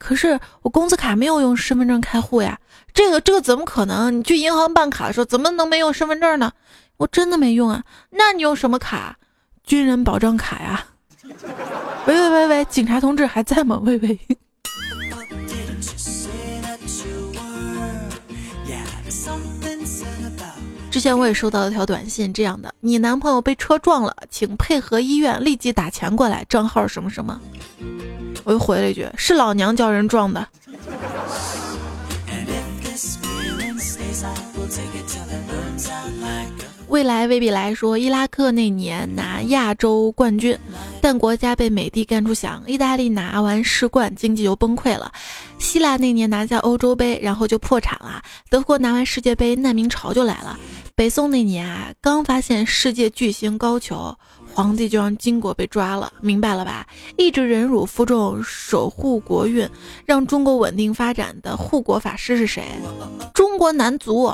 [0.00, 2.58] 可是我工资卡没有用身份证开户呀，
[2.94, 4.10] 这个这个怎么可能？
[4.10, 6.50] 你去银行办卡的时候怎么能没用身份证呢？
[6.96, 7.84] 我真的没用啊。
[8.08, 9.18] 那你用什么卡？
[9.62, 10.86] 军人保障卡呀！
[12.06, 13.78] 喂喂喂喂，警察同志还在吗？
[13.84, 14.18] 喂喂。
[21.00, 27.40] 之前我也收到了条短信，这样的：你男朋友被车撞了，请配合医院立即打钱过来，账号什么什么。
[28.44, 30.46] 我又回了一句：是老娘叫人撞的。
[36.88, 40.58] 未来未必来说，伊拉克那年拿亚洲冠军，
[41.00, 42.62] 但国家被美帝干出响。
[42.66, 45.10] 意大利拿完世冠，经济就崩溃了。
[45.58, 48.20] 希腊那年拿下欧洲杯，然后就破产了。
[48.50, 50.58] 德国拿完世界杯，难民潮就来了。
[51.00, 54.14] 北宋那年啊，刚发现世界巨星高俅，
[54.52, 56.12] 皇帝就让金国被抓了。
[56.20, 56.86] 明白了吧？
[57.16, 59.66] 一直忍辱负重，守护国运，
[60.04, 62.64] 让中国稳定发展的护国法师是谁？
[63.32, 64.30] 中国男足。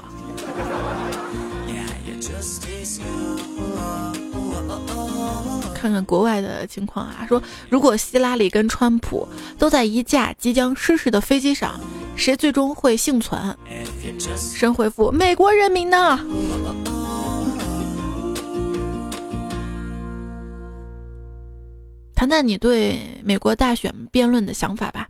[5.87, 11.79] 看看国外的情况啊，说如果希拉里跟川普都在一架即将失事的飞机上，
[12.17, 13.57] 谁最终会幸存？
[14.37, 16.19] 神回复：美国人民呢？
[22.17, 25.07] 谈谈你对美国大选辩论的想法吧。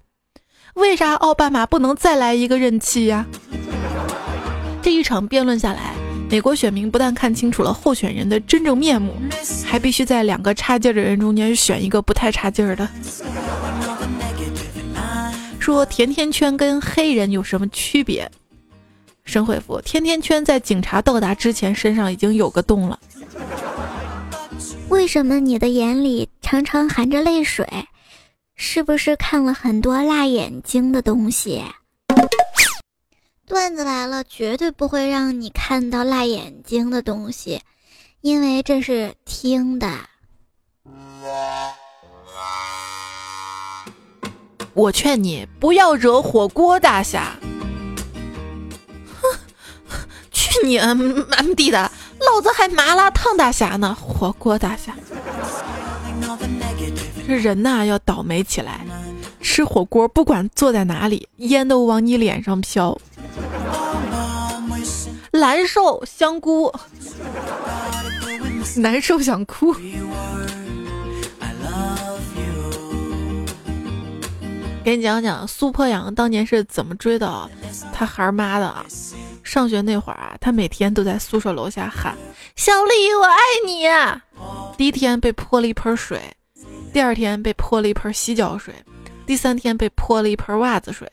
[0.74, 3.24] 为啥奥巴马不能再来一个任期呀？
[4.82, 5.94] 这一场辩论下来。
[6.28, 9.14] 美国选民不但看清楚了候选人的真正面目，
[9.64, 12.88] 还必须在两个差劲的人中间选一个不太差劲儿的。
[15.58, 18.30] 说甜甜圈跟黑人有什么区别？
[19.24, 22.98] 神回复：甜甜圈在警察到达之前身上已经有个洞了。
[24.88, 27.66] 为什么你的眼里常常含着泪水？
[28.54, 31.62] 是不是看了很多辣眼睛的东西？
[33.46, 37.62] 段子来了，绝对不会让你看到辣眼睛的东西，
[38.20, 39.88] 因为这是听的。
[44.74, 47.36] 我劝你不要惹火锅大侠。
[49.20, 49.38] 哼，
[50.32, 54.92] 去你 M M D 的，老子还麻辣烫大侠呢，火锅大侠。
[57.26, 58.84] 这人呐，要倒霉起来，
[59.46, 62.98] 吃火锅不管坐在哪里，烟都往你脸上飘。
[65.30, 66.70] 难受，香菇，
[68.76, 69.72] 难受想哭。
[74.84, 77.48] 给你讲讲苏破阳当年是怎么追到
[77.92, 78.84] 他孩儿妈的啊？
[79.44, 82.16] 上学那会儿啊，他每天都在宿舍楼下喊
[82.56, 83.84] ：“小丽，我爱你。”
[84.76, 86.20] 第一天被泼了一盆水，
[86.92, 88.74] 第二天被泼了一盆洗脚水，
[89.26, 91.10] 第三天被泼了一盆袜子水，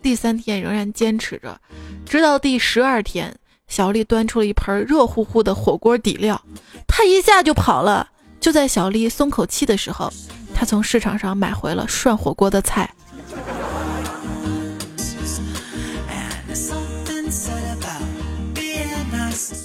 [0.00, 1.60] 第三天仍然坚持着，
[2.06, 3.36] 直到第十二天。
[3.68, 6.42] 小丽端出了一盆热乎乎的火锅底料，
[6.88, 8.08] 他一下就跑了。
[8.40, 10.12] 就在小丽松口气的时候，
[10.52, 12.92] 他从市场上买回了涮火锅的菜。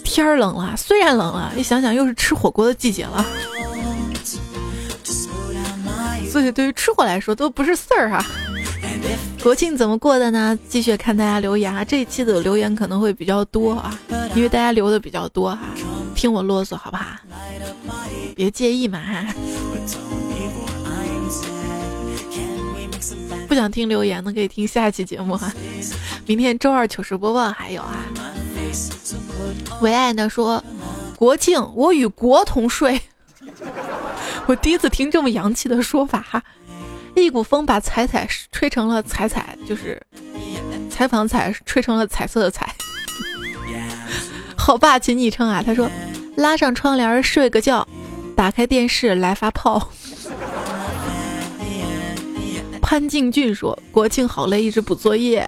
[0.03, 3.25] 天儿冷了，虽然冷了，一想想又是吃火锅的季节了，
[6.35, 8.21] 所以对于吃货来说都不是事儿哈。
[9.41, 10.59] 国庆怎么过的呢？
[10.67, 11.81] 继续看大家留言啊！
[11.81, 13.97] 这一期的留言可能会比较多啊，
[14.35, 15.61] 因为大家留的比较多哈，
[16.13, 17.05] 听我啰嗦好不好？
[18.35, 19.33] 别介意嘛哈。
[23.47, 25.49] 不想听留言的可以听下一期节目哈。
[26.25, 28.03] 明天周二糗事播报还有啊。
[29.79, 30.61] 唯爱呢说，
[31.15, 32.99] 国庆我与国同睡。
[34.47, 36.41] 我第一次听这么洋气的说法哈。
[37.15, 40.01] 一股风把彩彩吹成了彩彩，就是
[40.89, 42.75] 采访彩吹成了彩色的彩。
[44.57, 45.63] 好霸气昵称啊！
[45.65, 45.89] 他说
[46.35, 47.87] ：“拉上窗帘睡个觉，
[48.35, 49.89] 打开电视来发炮。
[52.81, 55.47] ”潘敬俊说：“国庆好累，一直补作业。”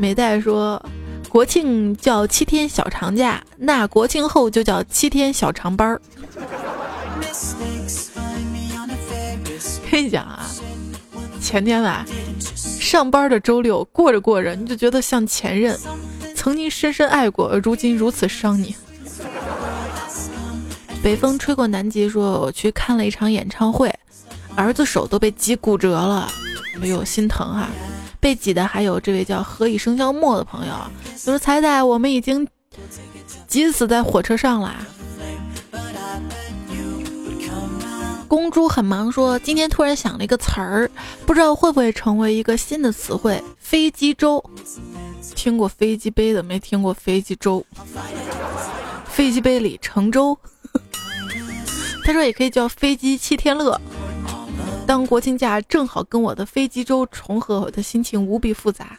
[0.00, 0.82] 美代说
[1.28, 6.00] ：“国庆叫七天小长假，那国庆后就叫七天小长班儿。”
[9.90, 10.46] 跟你讲啊。
[11.40, 12.04] 前天吧，
[12.80, 15.78] 上班的周六过着过着，你就觉得像前任，
[16.34, 18.74] 曾经深深爱过，而如今如此伤你。
[21.02, 23.94] 北风吹过南极，说我去看了一场演唱会，
[24.56, 26.28] 儿子手都被挤骨折了，
[26.82, 27.68] 哎呦心疼哈。
[28.18, 30.72] 被挤的还有这位叫何以笙箫默的朋友，
[31.24, 32.48] 就是彩彩，我们已经
[33.46, 34.84] 挤死在火车上啦。
[38.28, 40.90] 公猪很忙，说今天突然想了一个词儿，
[41.24, 44.42] 不知道会不会成为一个新的词汇——飞机粥。
[45.34, 47.64] 听过飞机杯的，没听过飞机粥。
[49.06, 50.36] 飞机杯里盛粥，
[52.04, 53.80] 他说也可以叫飞机七天乐。
[54.86, 58.96] 当国庆假正好跟我的飞机粥重合，我的心情无比复杂。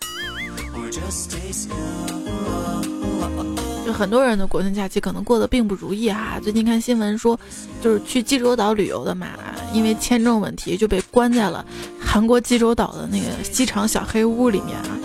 [3.88, 6.38] 就很多人的国庆假期可能过得并不如意哈。
[6.44, 7.40] 最近看新闻说，
[7.82, 9.30] 就是去济州岛旅游的嘛，
[9.72, 11.66] 因为签证问题就被关在了
[11.98, 15.00] 韩国济州岛的那个机场小黑屋里面啊。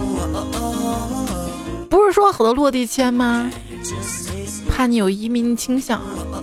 [1.88, 3.48] 不是说好的落地签吗？
[4.68, 6.42] 怕你有移民倾向啊。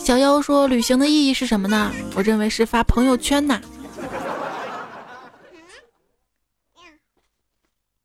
[0.00, 1.92] 小妖说：“旅行的意义是什么呢？
[2.16, 3.60] 我认为是发朋友圈呐。”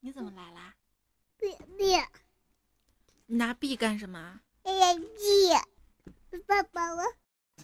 [0.01, 0.71] 你怎么来啦？
[1.79, 1.97] 你
[3.37, 4.19] 拿币干什么？
[6.45, 7.01] 爸爸我。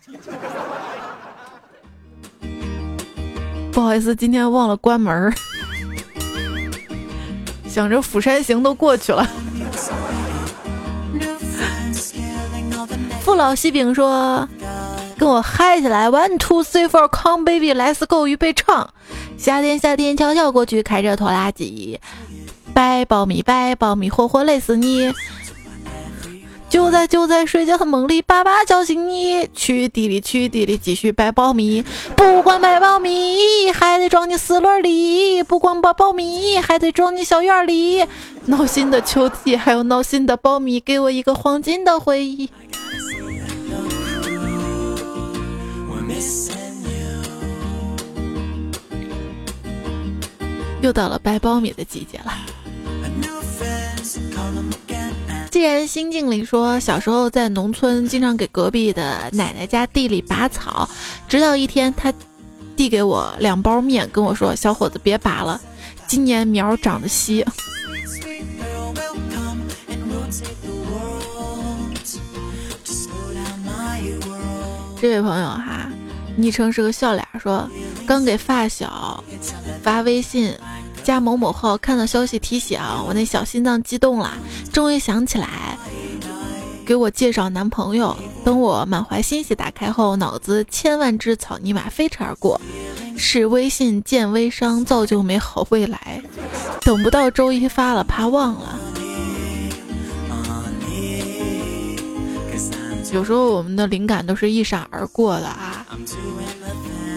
[3.74, 5.34] 不好意思，今天忘了关门。
[7.68, 9.28] 想着釜山行都过去了。
[13.22, 14.48] 父老西饼说
[15.20, 18.94] ：“跟我嗨起来，one two three four，come baby，let's go，预备唱。
[19.38, 22.00] 夏天夏天悄悄过去，开着拖拉机，
[22.76, 25.14] 掰苞米掰苞米，活活累死你。
[26.68, 31.82] 就在就在睡觉的梦里，爸爸叫醒你，去地里去地里继续掰苞米。
[32.18, 38.06] 不光掰苞米，还得装进四轮里；不光掰苞米，还得装进小院里。
[38.48, 42.50] 闹心的秋季，还有闹心的苞米，给我一个黄金的回忆。”
[50.82, 52.34] 又到了掰苞米的季节了。
[55.52, 60.90] 既然心境里说小时候在农村经常给隔壁的奶奶家地里拔草，
[61.30, 62.14] 直到一天他
[62.76, 65.60] 递给我两包面，跟我说：“小伙子别拔了，
[66.08, 67.46] 今年苗长得稀。”
[75.02, 75.90] 这位朋友哈，
[76.36, 77.70] 昵称是个笑脸，说
[78.06, 79.24] 刚给发小
[79.82, 80.54] 发微信。
[81.06, 84.34] 加某某号看到消息提醒，我那小心脏激动了，
[84.74, 85.78] 终于想起来
[86.84, 88.18] 给我介绍男朋友。
[88.44, 92.60] 等我满怀欣喜打开后，脑子千万只草泥马飞驰而过，
[93.16, 96.24] 是微信见微商，造就美好未来。
[96.82, 98.80] 等不到周一发了，怕忘了。
[103.14, 105.86] 有时候我们的灵感都是一闪而过的啊。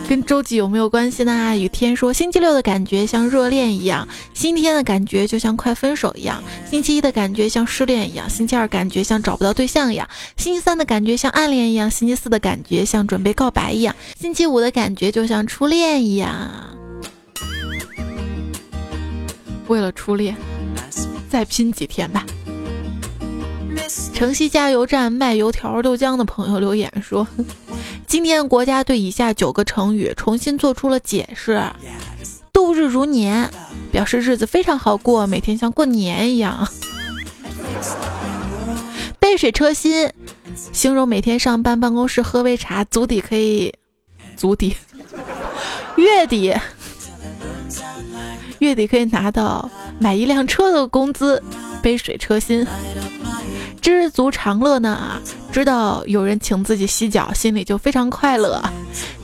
[0.08, 1.54] 跟周几有没有关系呢？
[1.54, 16.50] 雨天说，星期六的感觉像热恋一样，星期天的感觉就像快分手一样，星期一的感觉像失恋一样，星期二感觉像找不到对象一样，星期三的感觉像暗恋一样，星期四的感觉像准备告白一样，星期五的感觉就像初恋一样。
[19.66, 20.34] 为了初恋，
[21.28, 22.24] 再拼几天吧。
[24.14, 27.28] 城西加油站卖油条豆浆的朋友留言说。
[28.08, 31.62] 今天国家对以下九个成语重新做出了解释：
[32.54, 33.50] 度日如年，
[33.92, 36.66] 表示日子非常好过，每天像过年一样；
[39.20, 40.10] 杯水车薪，
[40.72, 43.74] 形容每天上班办公室喝杯茶，足底可以
[44.36, 44.74] 足底
[45.96, 46.56] 月底
[48.58, 51.42] 月底可以拿到买一辆车的工资，
[51.82, 52.66] 杯水车薪。
[53.80, 55.20] 知足常乐呢，
[55.52, 58.62] 知道有人请自己洗脚，心里就非常快乐。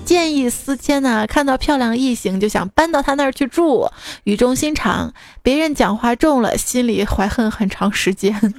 [0.05, 3.89] 见异思迁呢，看到漂亮异性就想搬到他那儿去住。
[4.25, 8.55] 语重心长，别人讲话重了，心里怀恨很长时间。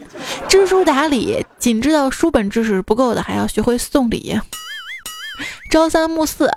[0.48, 4.39] 知书达理，仅知道书本知识不够的，还要学会送礼。
[5.70, 6.52] 朝三暮四，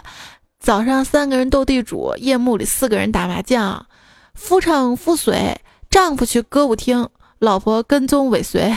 [0.58, 3.86] 早上三个人斗地主，夜幕里四个人打麻将。
[4.34, 5.60] 夫唱妇随，
[5.90, 7.08] 丈夫去歌舞厅，
[7.40, 8.74] 老婆跟踪尾随。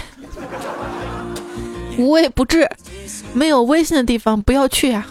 [1.98, 2.70] 无微不至，
[3.34, 5.08] 没有微信的地方不要去啊！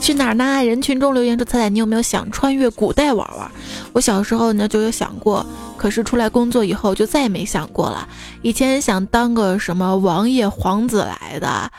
[0.00, 0.64] 去哪儿呢？
[0.64, 3.50] 人群中留言说：“彩彩，你有没有想穿越古代玩玩？”
[3.92, 5.44] 我小时候呢就有想过，
[5.76, 8.08] 可是出来工作以后就再也没想过了。
[8.42, 11.70] 以前想当个什么王爷皇子来的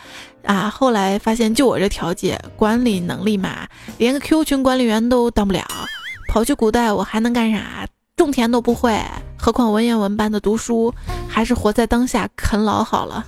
[0.43, 3.67] 啊，后来发现就我这条件，管理能力嘛，
[3.97, 5.65] 连个 Q 群管理员都当不了。
[6.27, 7.87] 跑去古代我还能干啥？
[8.19, 9.01] 种田都不会，
[9.37, 10.93] 何况文言文般的读书？
[11.25, 13.25] 还是活在当下，啃老好了。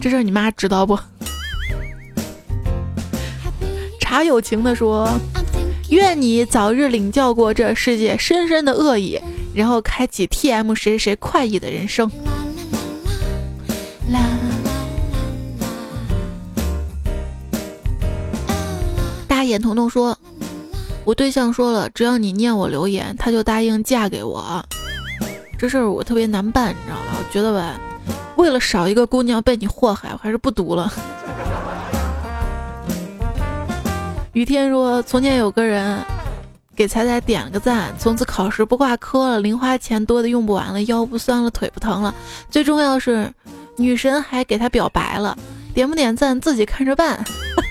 [0.00, 0.98] 这事儿你妈知道不？
[4.00, 5.06] 茶有情的说
[5.92, 9.20] ：“愿你早日领教过这世界深深的恶意，
[9.54, 12.10] 然后开启 T M 谁谁快意的人生。”
[14.10, 14.18] 啦。
[19.28, 20.18] 大眼彤彤说
[21.04, 24.64] ：“我对象说了，只要你念我留言，他就答应嫁给我。
[25.58, 27.18] 这事儿我特别难办，你知道吧？
[27.18, 27.78] 我觉得吧，
[28.36, 30.90] 为了少一个姑娘被你祸害，我还是不读了。”
[34.32, 35.98] 雨天说：“从前有个人
[36.74, 42.12] 给彩彩点了个赞，从此考试不挂科了，零花钱多的用不完了，腰不酸了，腿不疼了。
[42.50, 43.30] 最重要是，
[43.76, 45.36] 女神还给他表白了。
[45.74, 47.22] 点不点赞自己看着办，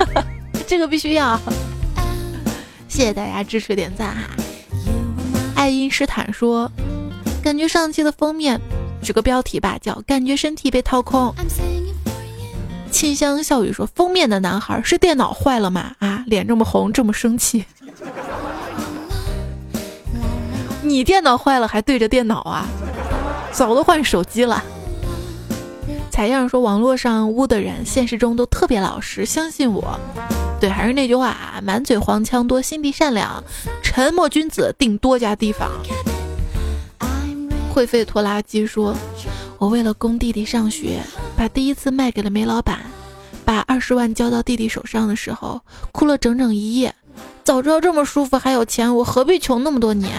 [0.67, 1.37] 这个必须要。
[2.93, 4.21] 谢谢大家支持点赞哈。”
[5.57, 6.71] 爱因斯坦说
[7.41, 8.61] ：“感觉上期的封面，
[9.01, 11.33] 取个标题吧，叫感觉身体被掏空。”
[12.91, 15.95] 清香笑语说：“封面的男孩是电脑坏了吗？
[15.97, 17.65] 啊，脸这么红，这么生气。
[20.83, 22.67] 你电脑坏了还对着电脑啊？
[23.51, 24.63] 早都换手机了。”
[26.13, 29.99] 采样说：“网络上污的人，现实中都特别老实，相信我。
[30.61, 33.43] 对，还是那句话啊，满嘴黄腔多，心地善良，
[33.81, 35.71] 沉默君子定多加提防。”
[37.73, 38.95] 会费拖拉机说。
[39.57, 40.99] 我为了供弟弟上学，
[41.35, 42.81] 把第一次卖给了煤老板，
[43.43, 45.61] 把二十万交到弟弟手上的时候，
[45.91, 46.93] 哭了整整一夜。
[47.43, 50.11] 早知道这么舒服还有钱，我何必穷那么多年？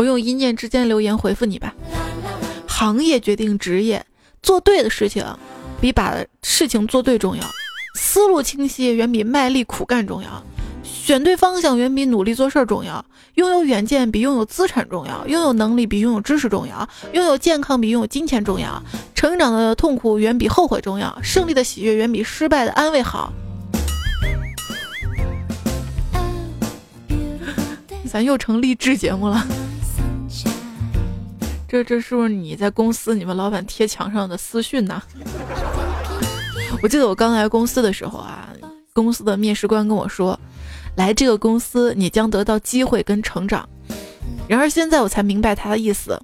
[0.00, 1.74] 我用一念之间留言回复你吧。
[2.66, 4.06] 行业决定职业，
[4.42, 5.22] 做对的事情
[5.78, 7.44] 比把事情做对重要，
[7.94, 10.42] 思路清晰远比卖力苦干重要。
[10.82, 18.82] 选对方向远比努力做事儿重要，拥有远见比拥有资产重要，拥有能力比拥有知识重要，拥有健康比拥有金钱重要，
[19.14, 23.30] 成长的痛苦远比后悔重要，胜利的喜悦远比失败的安慰好。
[28.10, 29.46] 咱又成励志节目了，
[31.70, 35.00] 这这是不是你在公司你们老板贴墙上的私讯呢？
[36.82, 38.48] 我记得我刚来公司的时候啊，
[38.92, 40.36] 公司的面试官跟我说。
[40.96, 43.66] 来这个公司，你将得到机会跟成长。
[44.48, 46.20] 然而现在我才明白他的意思，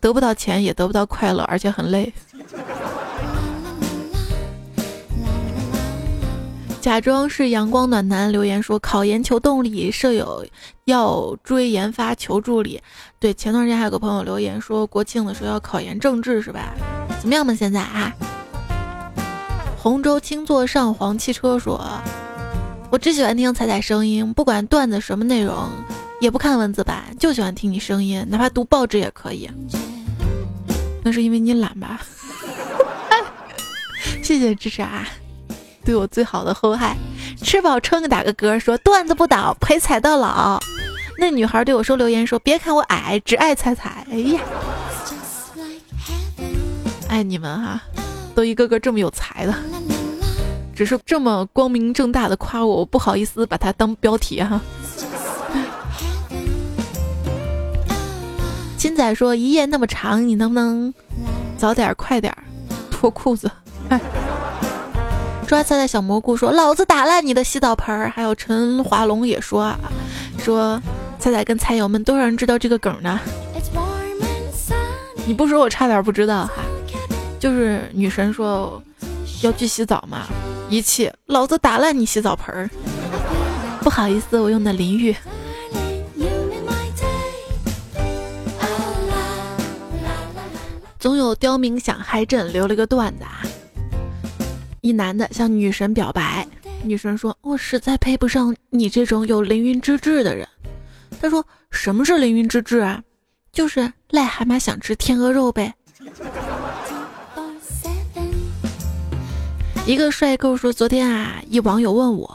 [0.00, 2.12] 得不到钱，也得不到快乐，而且很累。
[6.80, 10.44] 假装是阳光暖男留言说：考研求动力，舍友
[10.86, 12.80] 要追研发求助理。
[13.18, 16.74] 对，前段时间还有个朋友留言说国庆的时候要考研政治是吧？
[17.20, 18.10] 怎么样嘛现在啊？
[19.76, 21.78] 洪州青座上黄汽车说。
[22.90, 25.68] 我只喜欢听彩彩声音，不管段子什么内容，
[26.20, 29.48] 也不看文字版，就喜欢听你声音，哪怕读报纸也可以。
[31.04, 32.00] 那是因为你懒吧？
[34.24, 35.06] 谢谢支持啊，
[35.90, 36.96] 对我最好的厚爱。
[37.42, 40.60] 吃饱撑打个嗝，说段子不倒，陪彩到老。
[41.18, 44.06] 那女孩对我说留言说，别看我矮，只爱彩彩。
[44.08, 44.40] 哎呀，
[47.08, 47.82] 爱你们哈，
[48.36, 49.54] 都一个个这么有才的。
[50.76, 54.60] 只是这么光明正大的夸我，我不好意思把它当标题哈。
[58.76, 60.94] 金仔说一夜那么长，你能不能
[61.58, 62.32] 早点快点
[62.92, 63.50] 脱裤子？
[65.50, 68.08] 抓菜的小蘑菇说老子打烂你的洗澡盆儿。
[68.14, 69.76] 还有陈华龙也说啊，
[70.38, 70.80] 说
[71.18, 73.18] 菜菜跟菜友们都让人知道这个梗呢。
[75.26, 76.62] 你不说我差点不知道哈。
[77.40, 78.80] 就是女神说
[79.42, 80.28] 要去洗澡嘛。
[80.68, 82.70] 一气，老子打烂你洗澡盆儿！
[83.82, 85.16] 不好意思，我用的淋浴。
[91.00, 93.42] 总有刁民想害朕，留了个段子啊。
[94.80, 96.46] 一男的向女神表白，
[96.82, 100.48] 女神说：“我实在配不上你这种有凌云之志的人。”
[101.20, 103.02] 他说：“什么是凌云之志啊？
[103.52, 105.74] 就是癞蛤蟆想吃天鹅肉呗。”
[109.86, 112.30] 一个帅哥说：“昨天啊，一网友问我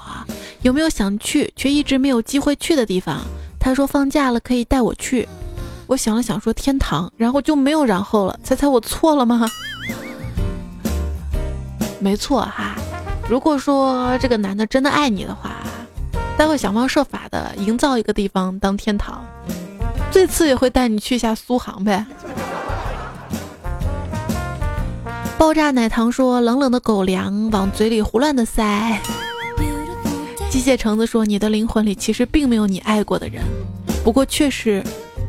[0.61, 3.21] 有没有想去却一直没有机会去的地方。
[3.59, 5.27] 他说放假了可以带我去。
[5.87, 8.39] 我想了想说天堂，然后就没有然后了。
[8.43, 9.49] 猜猜我错了吗？
[11.99, 12.75] 没错哈。
[13.27, 15.55] 如果说这个男的真的爱你的话，
[16.37, 19.25] 他会想方设法的营造一个地方当天堂，
[20.11, 22.05] 最次也会带你去一下苏杭呗。”
[25.37, 28.99] 爆炸奶糖说：“冷冷的狗粮往嘴里胡乱的塞。”
[30.49, 33.43] 机械橙子说：“你的灵魂里其实并没有你爱过的人，
[34.03, 34.83] 不过确实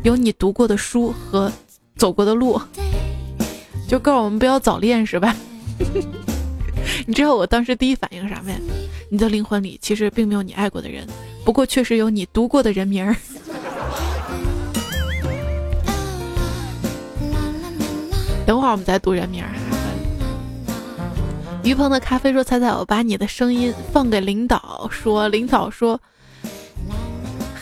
[0.04, 1.50] 有你读过的书和
[1.96, 2.60] 走过的路。”
[3.88, 5.34] 就告诉我们不要早恋是吧？
[7.08, 8.52] 你知道我当时第一反应是啥没？
[9.08, 11.06] 你的灵魂里其实并没有你爱过的人，
[11.44, 13.14] 不过确实有你读过的人名儿。
[18.44, 19.50] 等会儿我们再读人名儿。
[21.62, 26.00] 于鹏的咖啡说：“猜猜我把你的声音放给领导，说领导说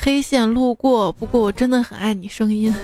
[0.00, 2.74] 黑线路过，不过我真的很爱你声音。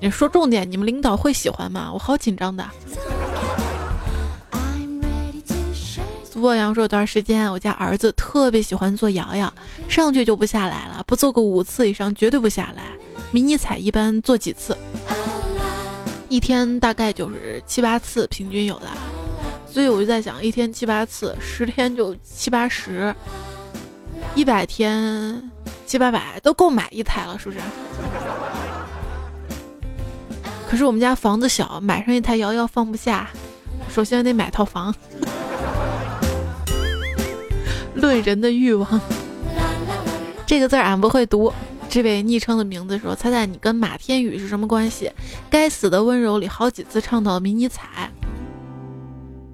[0.00, 1.90] 你说重点，你们领导会喜欢吗？
[1.92, 2.62] 我好紧张的。”
[6.36, 9.50] 苏博阳说：“有段时间，我家儿子特别喜欢做摇摇，
[9.88, 12.82] 上去就不下来了，不做个五次以上绝对不下来。
[13.30, 14.76] 迷你彩一般做几次？
[16.28, 18.86] 一天大概就是七八次，平均有的。”
[19.66, 23.14] 所以我就在想，一天七八次，十天就七八十，
[24.34, 25.50] 一百天
[25.86, 27.60] 七八百都够买一台了，是不是？
[30.68, 33.26] 可是我们家房子小，买上一台摇摇放不下，
[33.88, 34.94] 首先得买套房。
[37.96, 39.00] 论人的欲望，
[40.46, 41.52] 这个字儿俺不会读。
[41.88, 45.10] 这位昵称的名字说：“猜猜你跟马天宇是什么关系？”
[45.48, 48.10] 该死的温柔里好几次唱到迷你彩。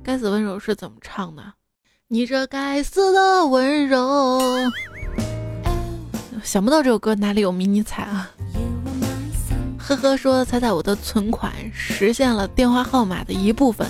[0.03, 1.43] 该死温柔是怎么唱的？
[2.09, 4.40] 你这该死的温柔，
[6.43, 8.30] 想不到这首歌哪里有迷你彩啊！
[9.78, 13.86] 呵呵，说猜猜我的存款实现了电话号码的一部分，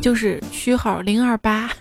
[0.00, 1.72] 就是区号零二八。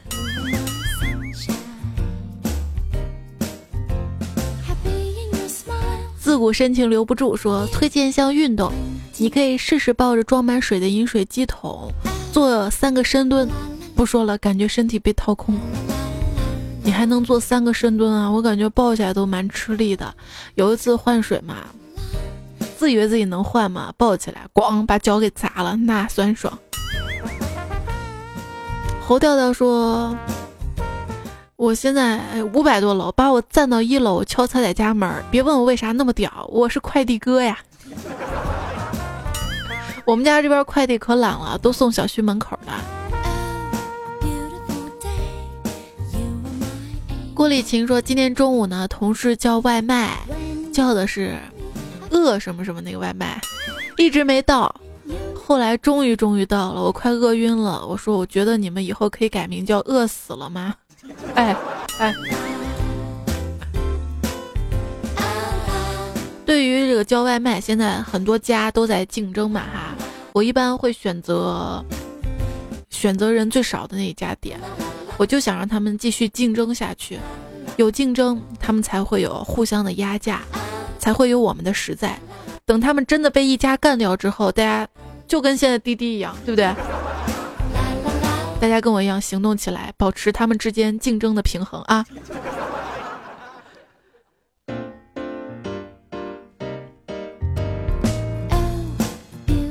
[6.36, 8.70] 自古深情留不住，说推荐一项运动，
[9.16, 11.90] 你可以试试抱着装满水的饮水机桶
[12.34, 13.48] 做三个深蹲。
[13.96, 15.58] 不说了，感觉身体被掏空。
[16.84, 18.30] 你还能做三个深蹲啊？
[18.30, 20.14] 我感觉抱起来都蛮吃力的。
[20.56, 21.56] 有一次换水嘛，
[22.78, 26.60] 自以为自己能换嘛，抱起来咣把脚给砸了，那酸爽。
[29.08, 30.14] 侯调调说
[31.58, 37.58] ：“我现在五百多楼，把我站到一楼敲他在家门，别问我为啥那么屌，我是快递哥呀。
[40.04, 42.74] 我们家这边快递可懒了，都送小区门口的。”
[47.34, 50.18] 郭丽琴说：“今天中午呢，同事叫外卖，
[50.74, 51.38] 叫的是
[52.10, 53.40] 饿什么什么那个外卖，
[53.98, 54.76] 一直没到。
[55.42, 57.88] 后来终于终于到了，我快饿晕了。
[57.88, 60.76] 我说，我觉得你们以后可以改名叫饿死了吗？
[61.36, 61.56] 哎
[62.00, 62.14] 哎，
[66.46, 69.96] 对于这个叫外卖，现在很多家都在竞争嘛哈。
[70.34, 71.84] 我一般会选择
[72.90, 74.60] 选择人最少的那一家店。”
[75.18, 77.18] 我就想让他们继续竞争下去，
[77.78, 80.42] 有竞争，他们才会有互相的压价，
[81.00, 82.20] 才会有我们的实在。
[82.66, 84.86] 等他们真的被一家干掉之后，大家
[85.26, 86.66] 就跟现在滴滴一样，对不对？
[88.66, 92.04] 大家跟我一样行动起来，保持他们之间竞争的平衡啊！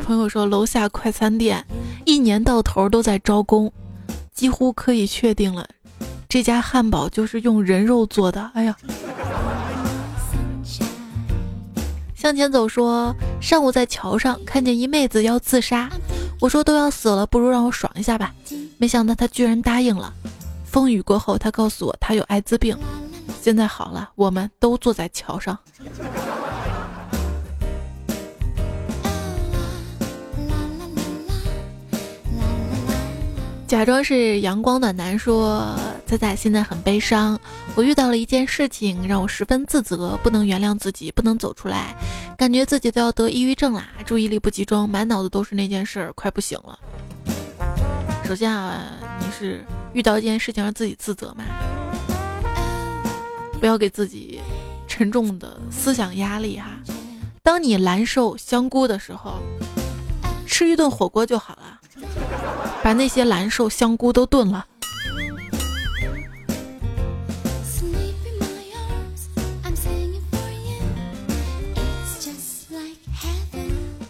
[0.01, 1.67] 朋友说，楼下快餐店
[2.05, 3.73] 一年到头都在招工。
[4.33, 5.67] 几乎可以确定了，
[6.29, 8.49] 这家汉堡就是用人肉做的。
[8.55, 8.77] 哎呀，
[12.15, 15.91] 向前走说，上午在桥上看见一妹子要自杀，
[16.41, 18.33] 我说都要死了，不如让我爽一下吧。
[18.79, 20.13] 没想到他居然答应了。
[20.65, 22.77] 风雨过后，他告诉我他有艾滋病，
[23.41, 25.59] 现在好了，我们都坐在桥上。
[33.67, 35.75] 假装是阳光暖男说
[36.07, 37.39] ：“仔仔现在很悲伤，
[37.75, 41.97] 我遇到了一件事情，让我十分自责，不能原谅自己，不能走出来，
[42.37, 46.79] 感觉自己都要得抑郁症啦，注意力不集中，满脑子都是那件事，快不行了。”
[48.27, 48.81] 首先啊，
[49.21, 49.63] 你是
[49.93, 51.45] 遇到一件事情让自己自责吗？
[53.61, 54.41] 不要给自己
[54.89, 56.71] 沉重的思想压力哈。
[57.43, 59.35] 当你难受香菇的时候，
[60.47, 61.81] 吃一顿火锅就好了。
[62.83, 64.67] 把那些蓝瘦香菇都炖了。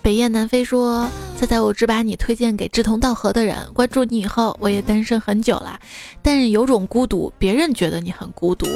[0.02, 3.56] 北雁南飞说：“猜猜我只把你推荐给志同道合的人。
[3.74, 5.78] 关注你以后，我也单身很久了，
[6.22, 8.66] 但是有种孤独，别人觉得你很孤独。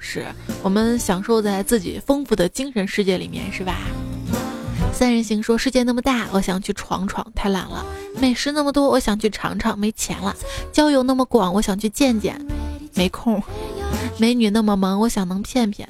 [0.00, 0.26] 是
[0.62, 3.76] 我们享受在自己丰富的精神世界里面，是吧？”
[4.92, 7.84] 三人行说世界那么大，我想去闯闯，太懒了；
[8.18, 10.34] 美食那么多，我想去尝尝，没钱了；
[10.72, 12.40] 交友那么广，我想去见见，
[12.94, 13.38] 没空；
[14.18, 15.86] 美女那么萌，我想能骗骗，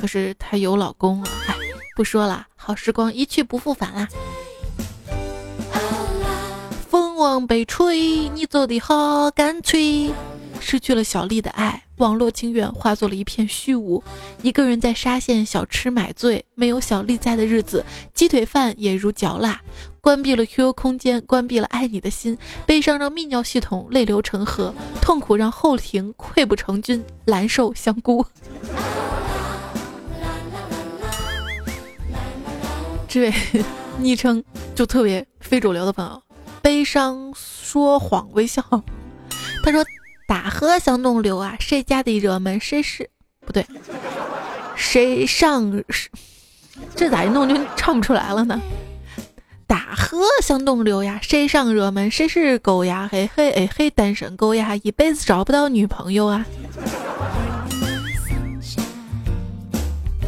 [0.00, 1.28] 可是她有老公了。
[1.48, 1.56] 哎，
[1.96, 4.08] 不说了，好时光一去不复返啦。
[7.24, 10.12] 往北吹，你走的好干脆。
[10.60, 14.04] 失去了小丽的爱，网络情缘化作了一片虚无。
[14.42, 19.58] 一个人在沙县小吃买醉，没有小丽在的日子，鸡腿饭也如嚼蜡。
[20.02, 28.24] 关闭了 QQ 空间，关闭了爱你的心，悲伤让泌尿系统泪流成河，痛苦让后庭溃不成军，难受香菇。
[33.08, 33.34] 这位
[33.98, 34.44] 昵称
[34.74, 36.22] 就特别非主流的朋友，
[36.64, 38.64] 悲伤说谎微笑，
[39.62, 39.84] 他说。
[40.26, 43.10] 打喝香弄流啊，谁家的热门谁是
[43.44, 43.64] 不对？
[44.74, 46.08] 谁上是
[46.96, 48.58] 这咋一弄就唱不出来了呢？
[49.66, 53.06] 打喝香弄流呀，谁上热门谁是狗呀？
[53.12, 56.46] 嘿嘿哎嘿，单身狗呀，一辈子找不到女朋友啊！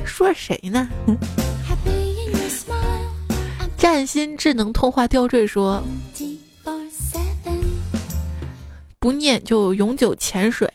[0.05, 0.87] 说谁呢？
[3.78, 5.82] 崭新智能通话吊坠说。
[9.07, 10.68] 不念就永久潜水，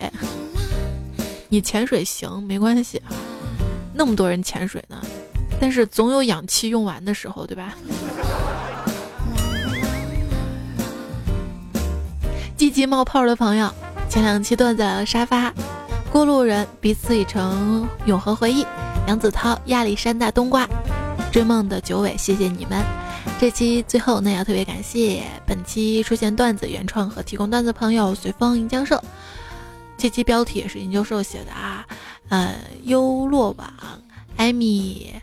[1.50, 3.02] 你潜水行没关系，
[3.94, 5.02] 那么多人潜水呢，
[5.60, 7.76] 但是总有氧气用完的时候，对吧？
[12.56, 13.70] 积极冒泡的朋友，
[14.08, 15.54] 前两期段子沙发，
[16.10, 18.66] 过路人彼此已成永恒回忆。
[19.10, 20.66] 杨子涛、亚历山大冬瓜、
[21.32, 22.84] 追梦的九尾，谢谢你们。
[23.40, 29.02] 这期最后，呢，要特别感谢本期出现段子原创和提供段子朋友随风银教授。
[29.98, 31.88] 这期标题也是银教授写的啊，
[32.28, 33.74] 呃，优洛网、
[34.36, 35.14] 艾米、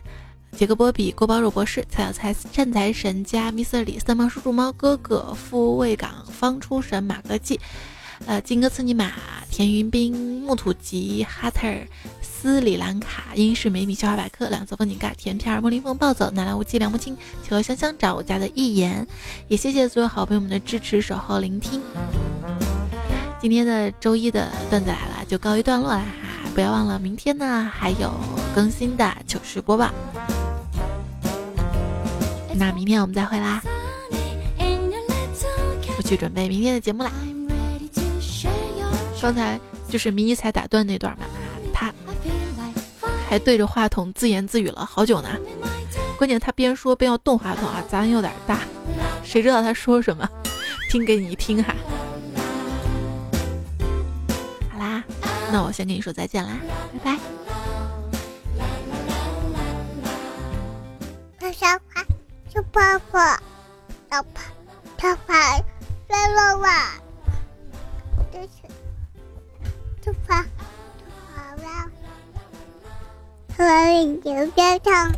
[0.57, 7.59] 杰克波比、锅包肉博士、蔡小蔡、善财神家、Mr 李、三毛叔叔猫哥哥、富卫港、方出神、马哥记、
[8.25, 9.11] 呃，金哥刺尼玛、
[9.51, 11.87] 田云斌、木土吉、哈特尔。
[12.41, 17.13] 斯里兰卡英式美女笑话百科，两侧风景盖，甜片儿，莫林风暴走，南来无忌，凉不清，
[17.43, 19.05] 秋荷香香，找我家的一言，
[19.49, 21.81] 也谢谢所有好朋友们的支持、守候、聆听。
[23.41, 28.09] 今天的周一的段子来了，就告一段落了哈，不要忘了明天呢还有
[28.55, 29.91] 更新的糗事播报。
[32.55, 33.61] 那明天我们再会啦，
[35.97, 37.11] 我去准备明天的节目啦。
[39.21, 39.59] 刚才
[39.89, 41.25] 就是迷你彩打断那段嘛。
[43.29, 45.29] 还对着话筒自言自语了好久呢，
[46.17, 48.61] 关键他边说边要动话筒啊，杂音有点大，
[49.23, 50.27] 谁知道他说什么？
[50.89, 51.75] 听给你听哈。
[54.71, 55.03] 好啦，
[55.51, 56.57] 那我先跟你说再见啦，
[57.03, 57.19] 拜拜。
[61.53, 62.03] 小花，
[62.51, 62.79] 小泡
[63.11, 63.19] 泡，
[64.09, 64.41] 小泡
[64.97, 65.33] 泡泡，
[66.07, 66.91] 来娃娃，
[68.31, 68.49] 这是
[70.03, 70.43] 小泡。
[73.59, 75.11] và mình chịu giao thông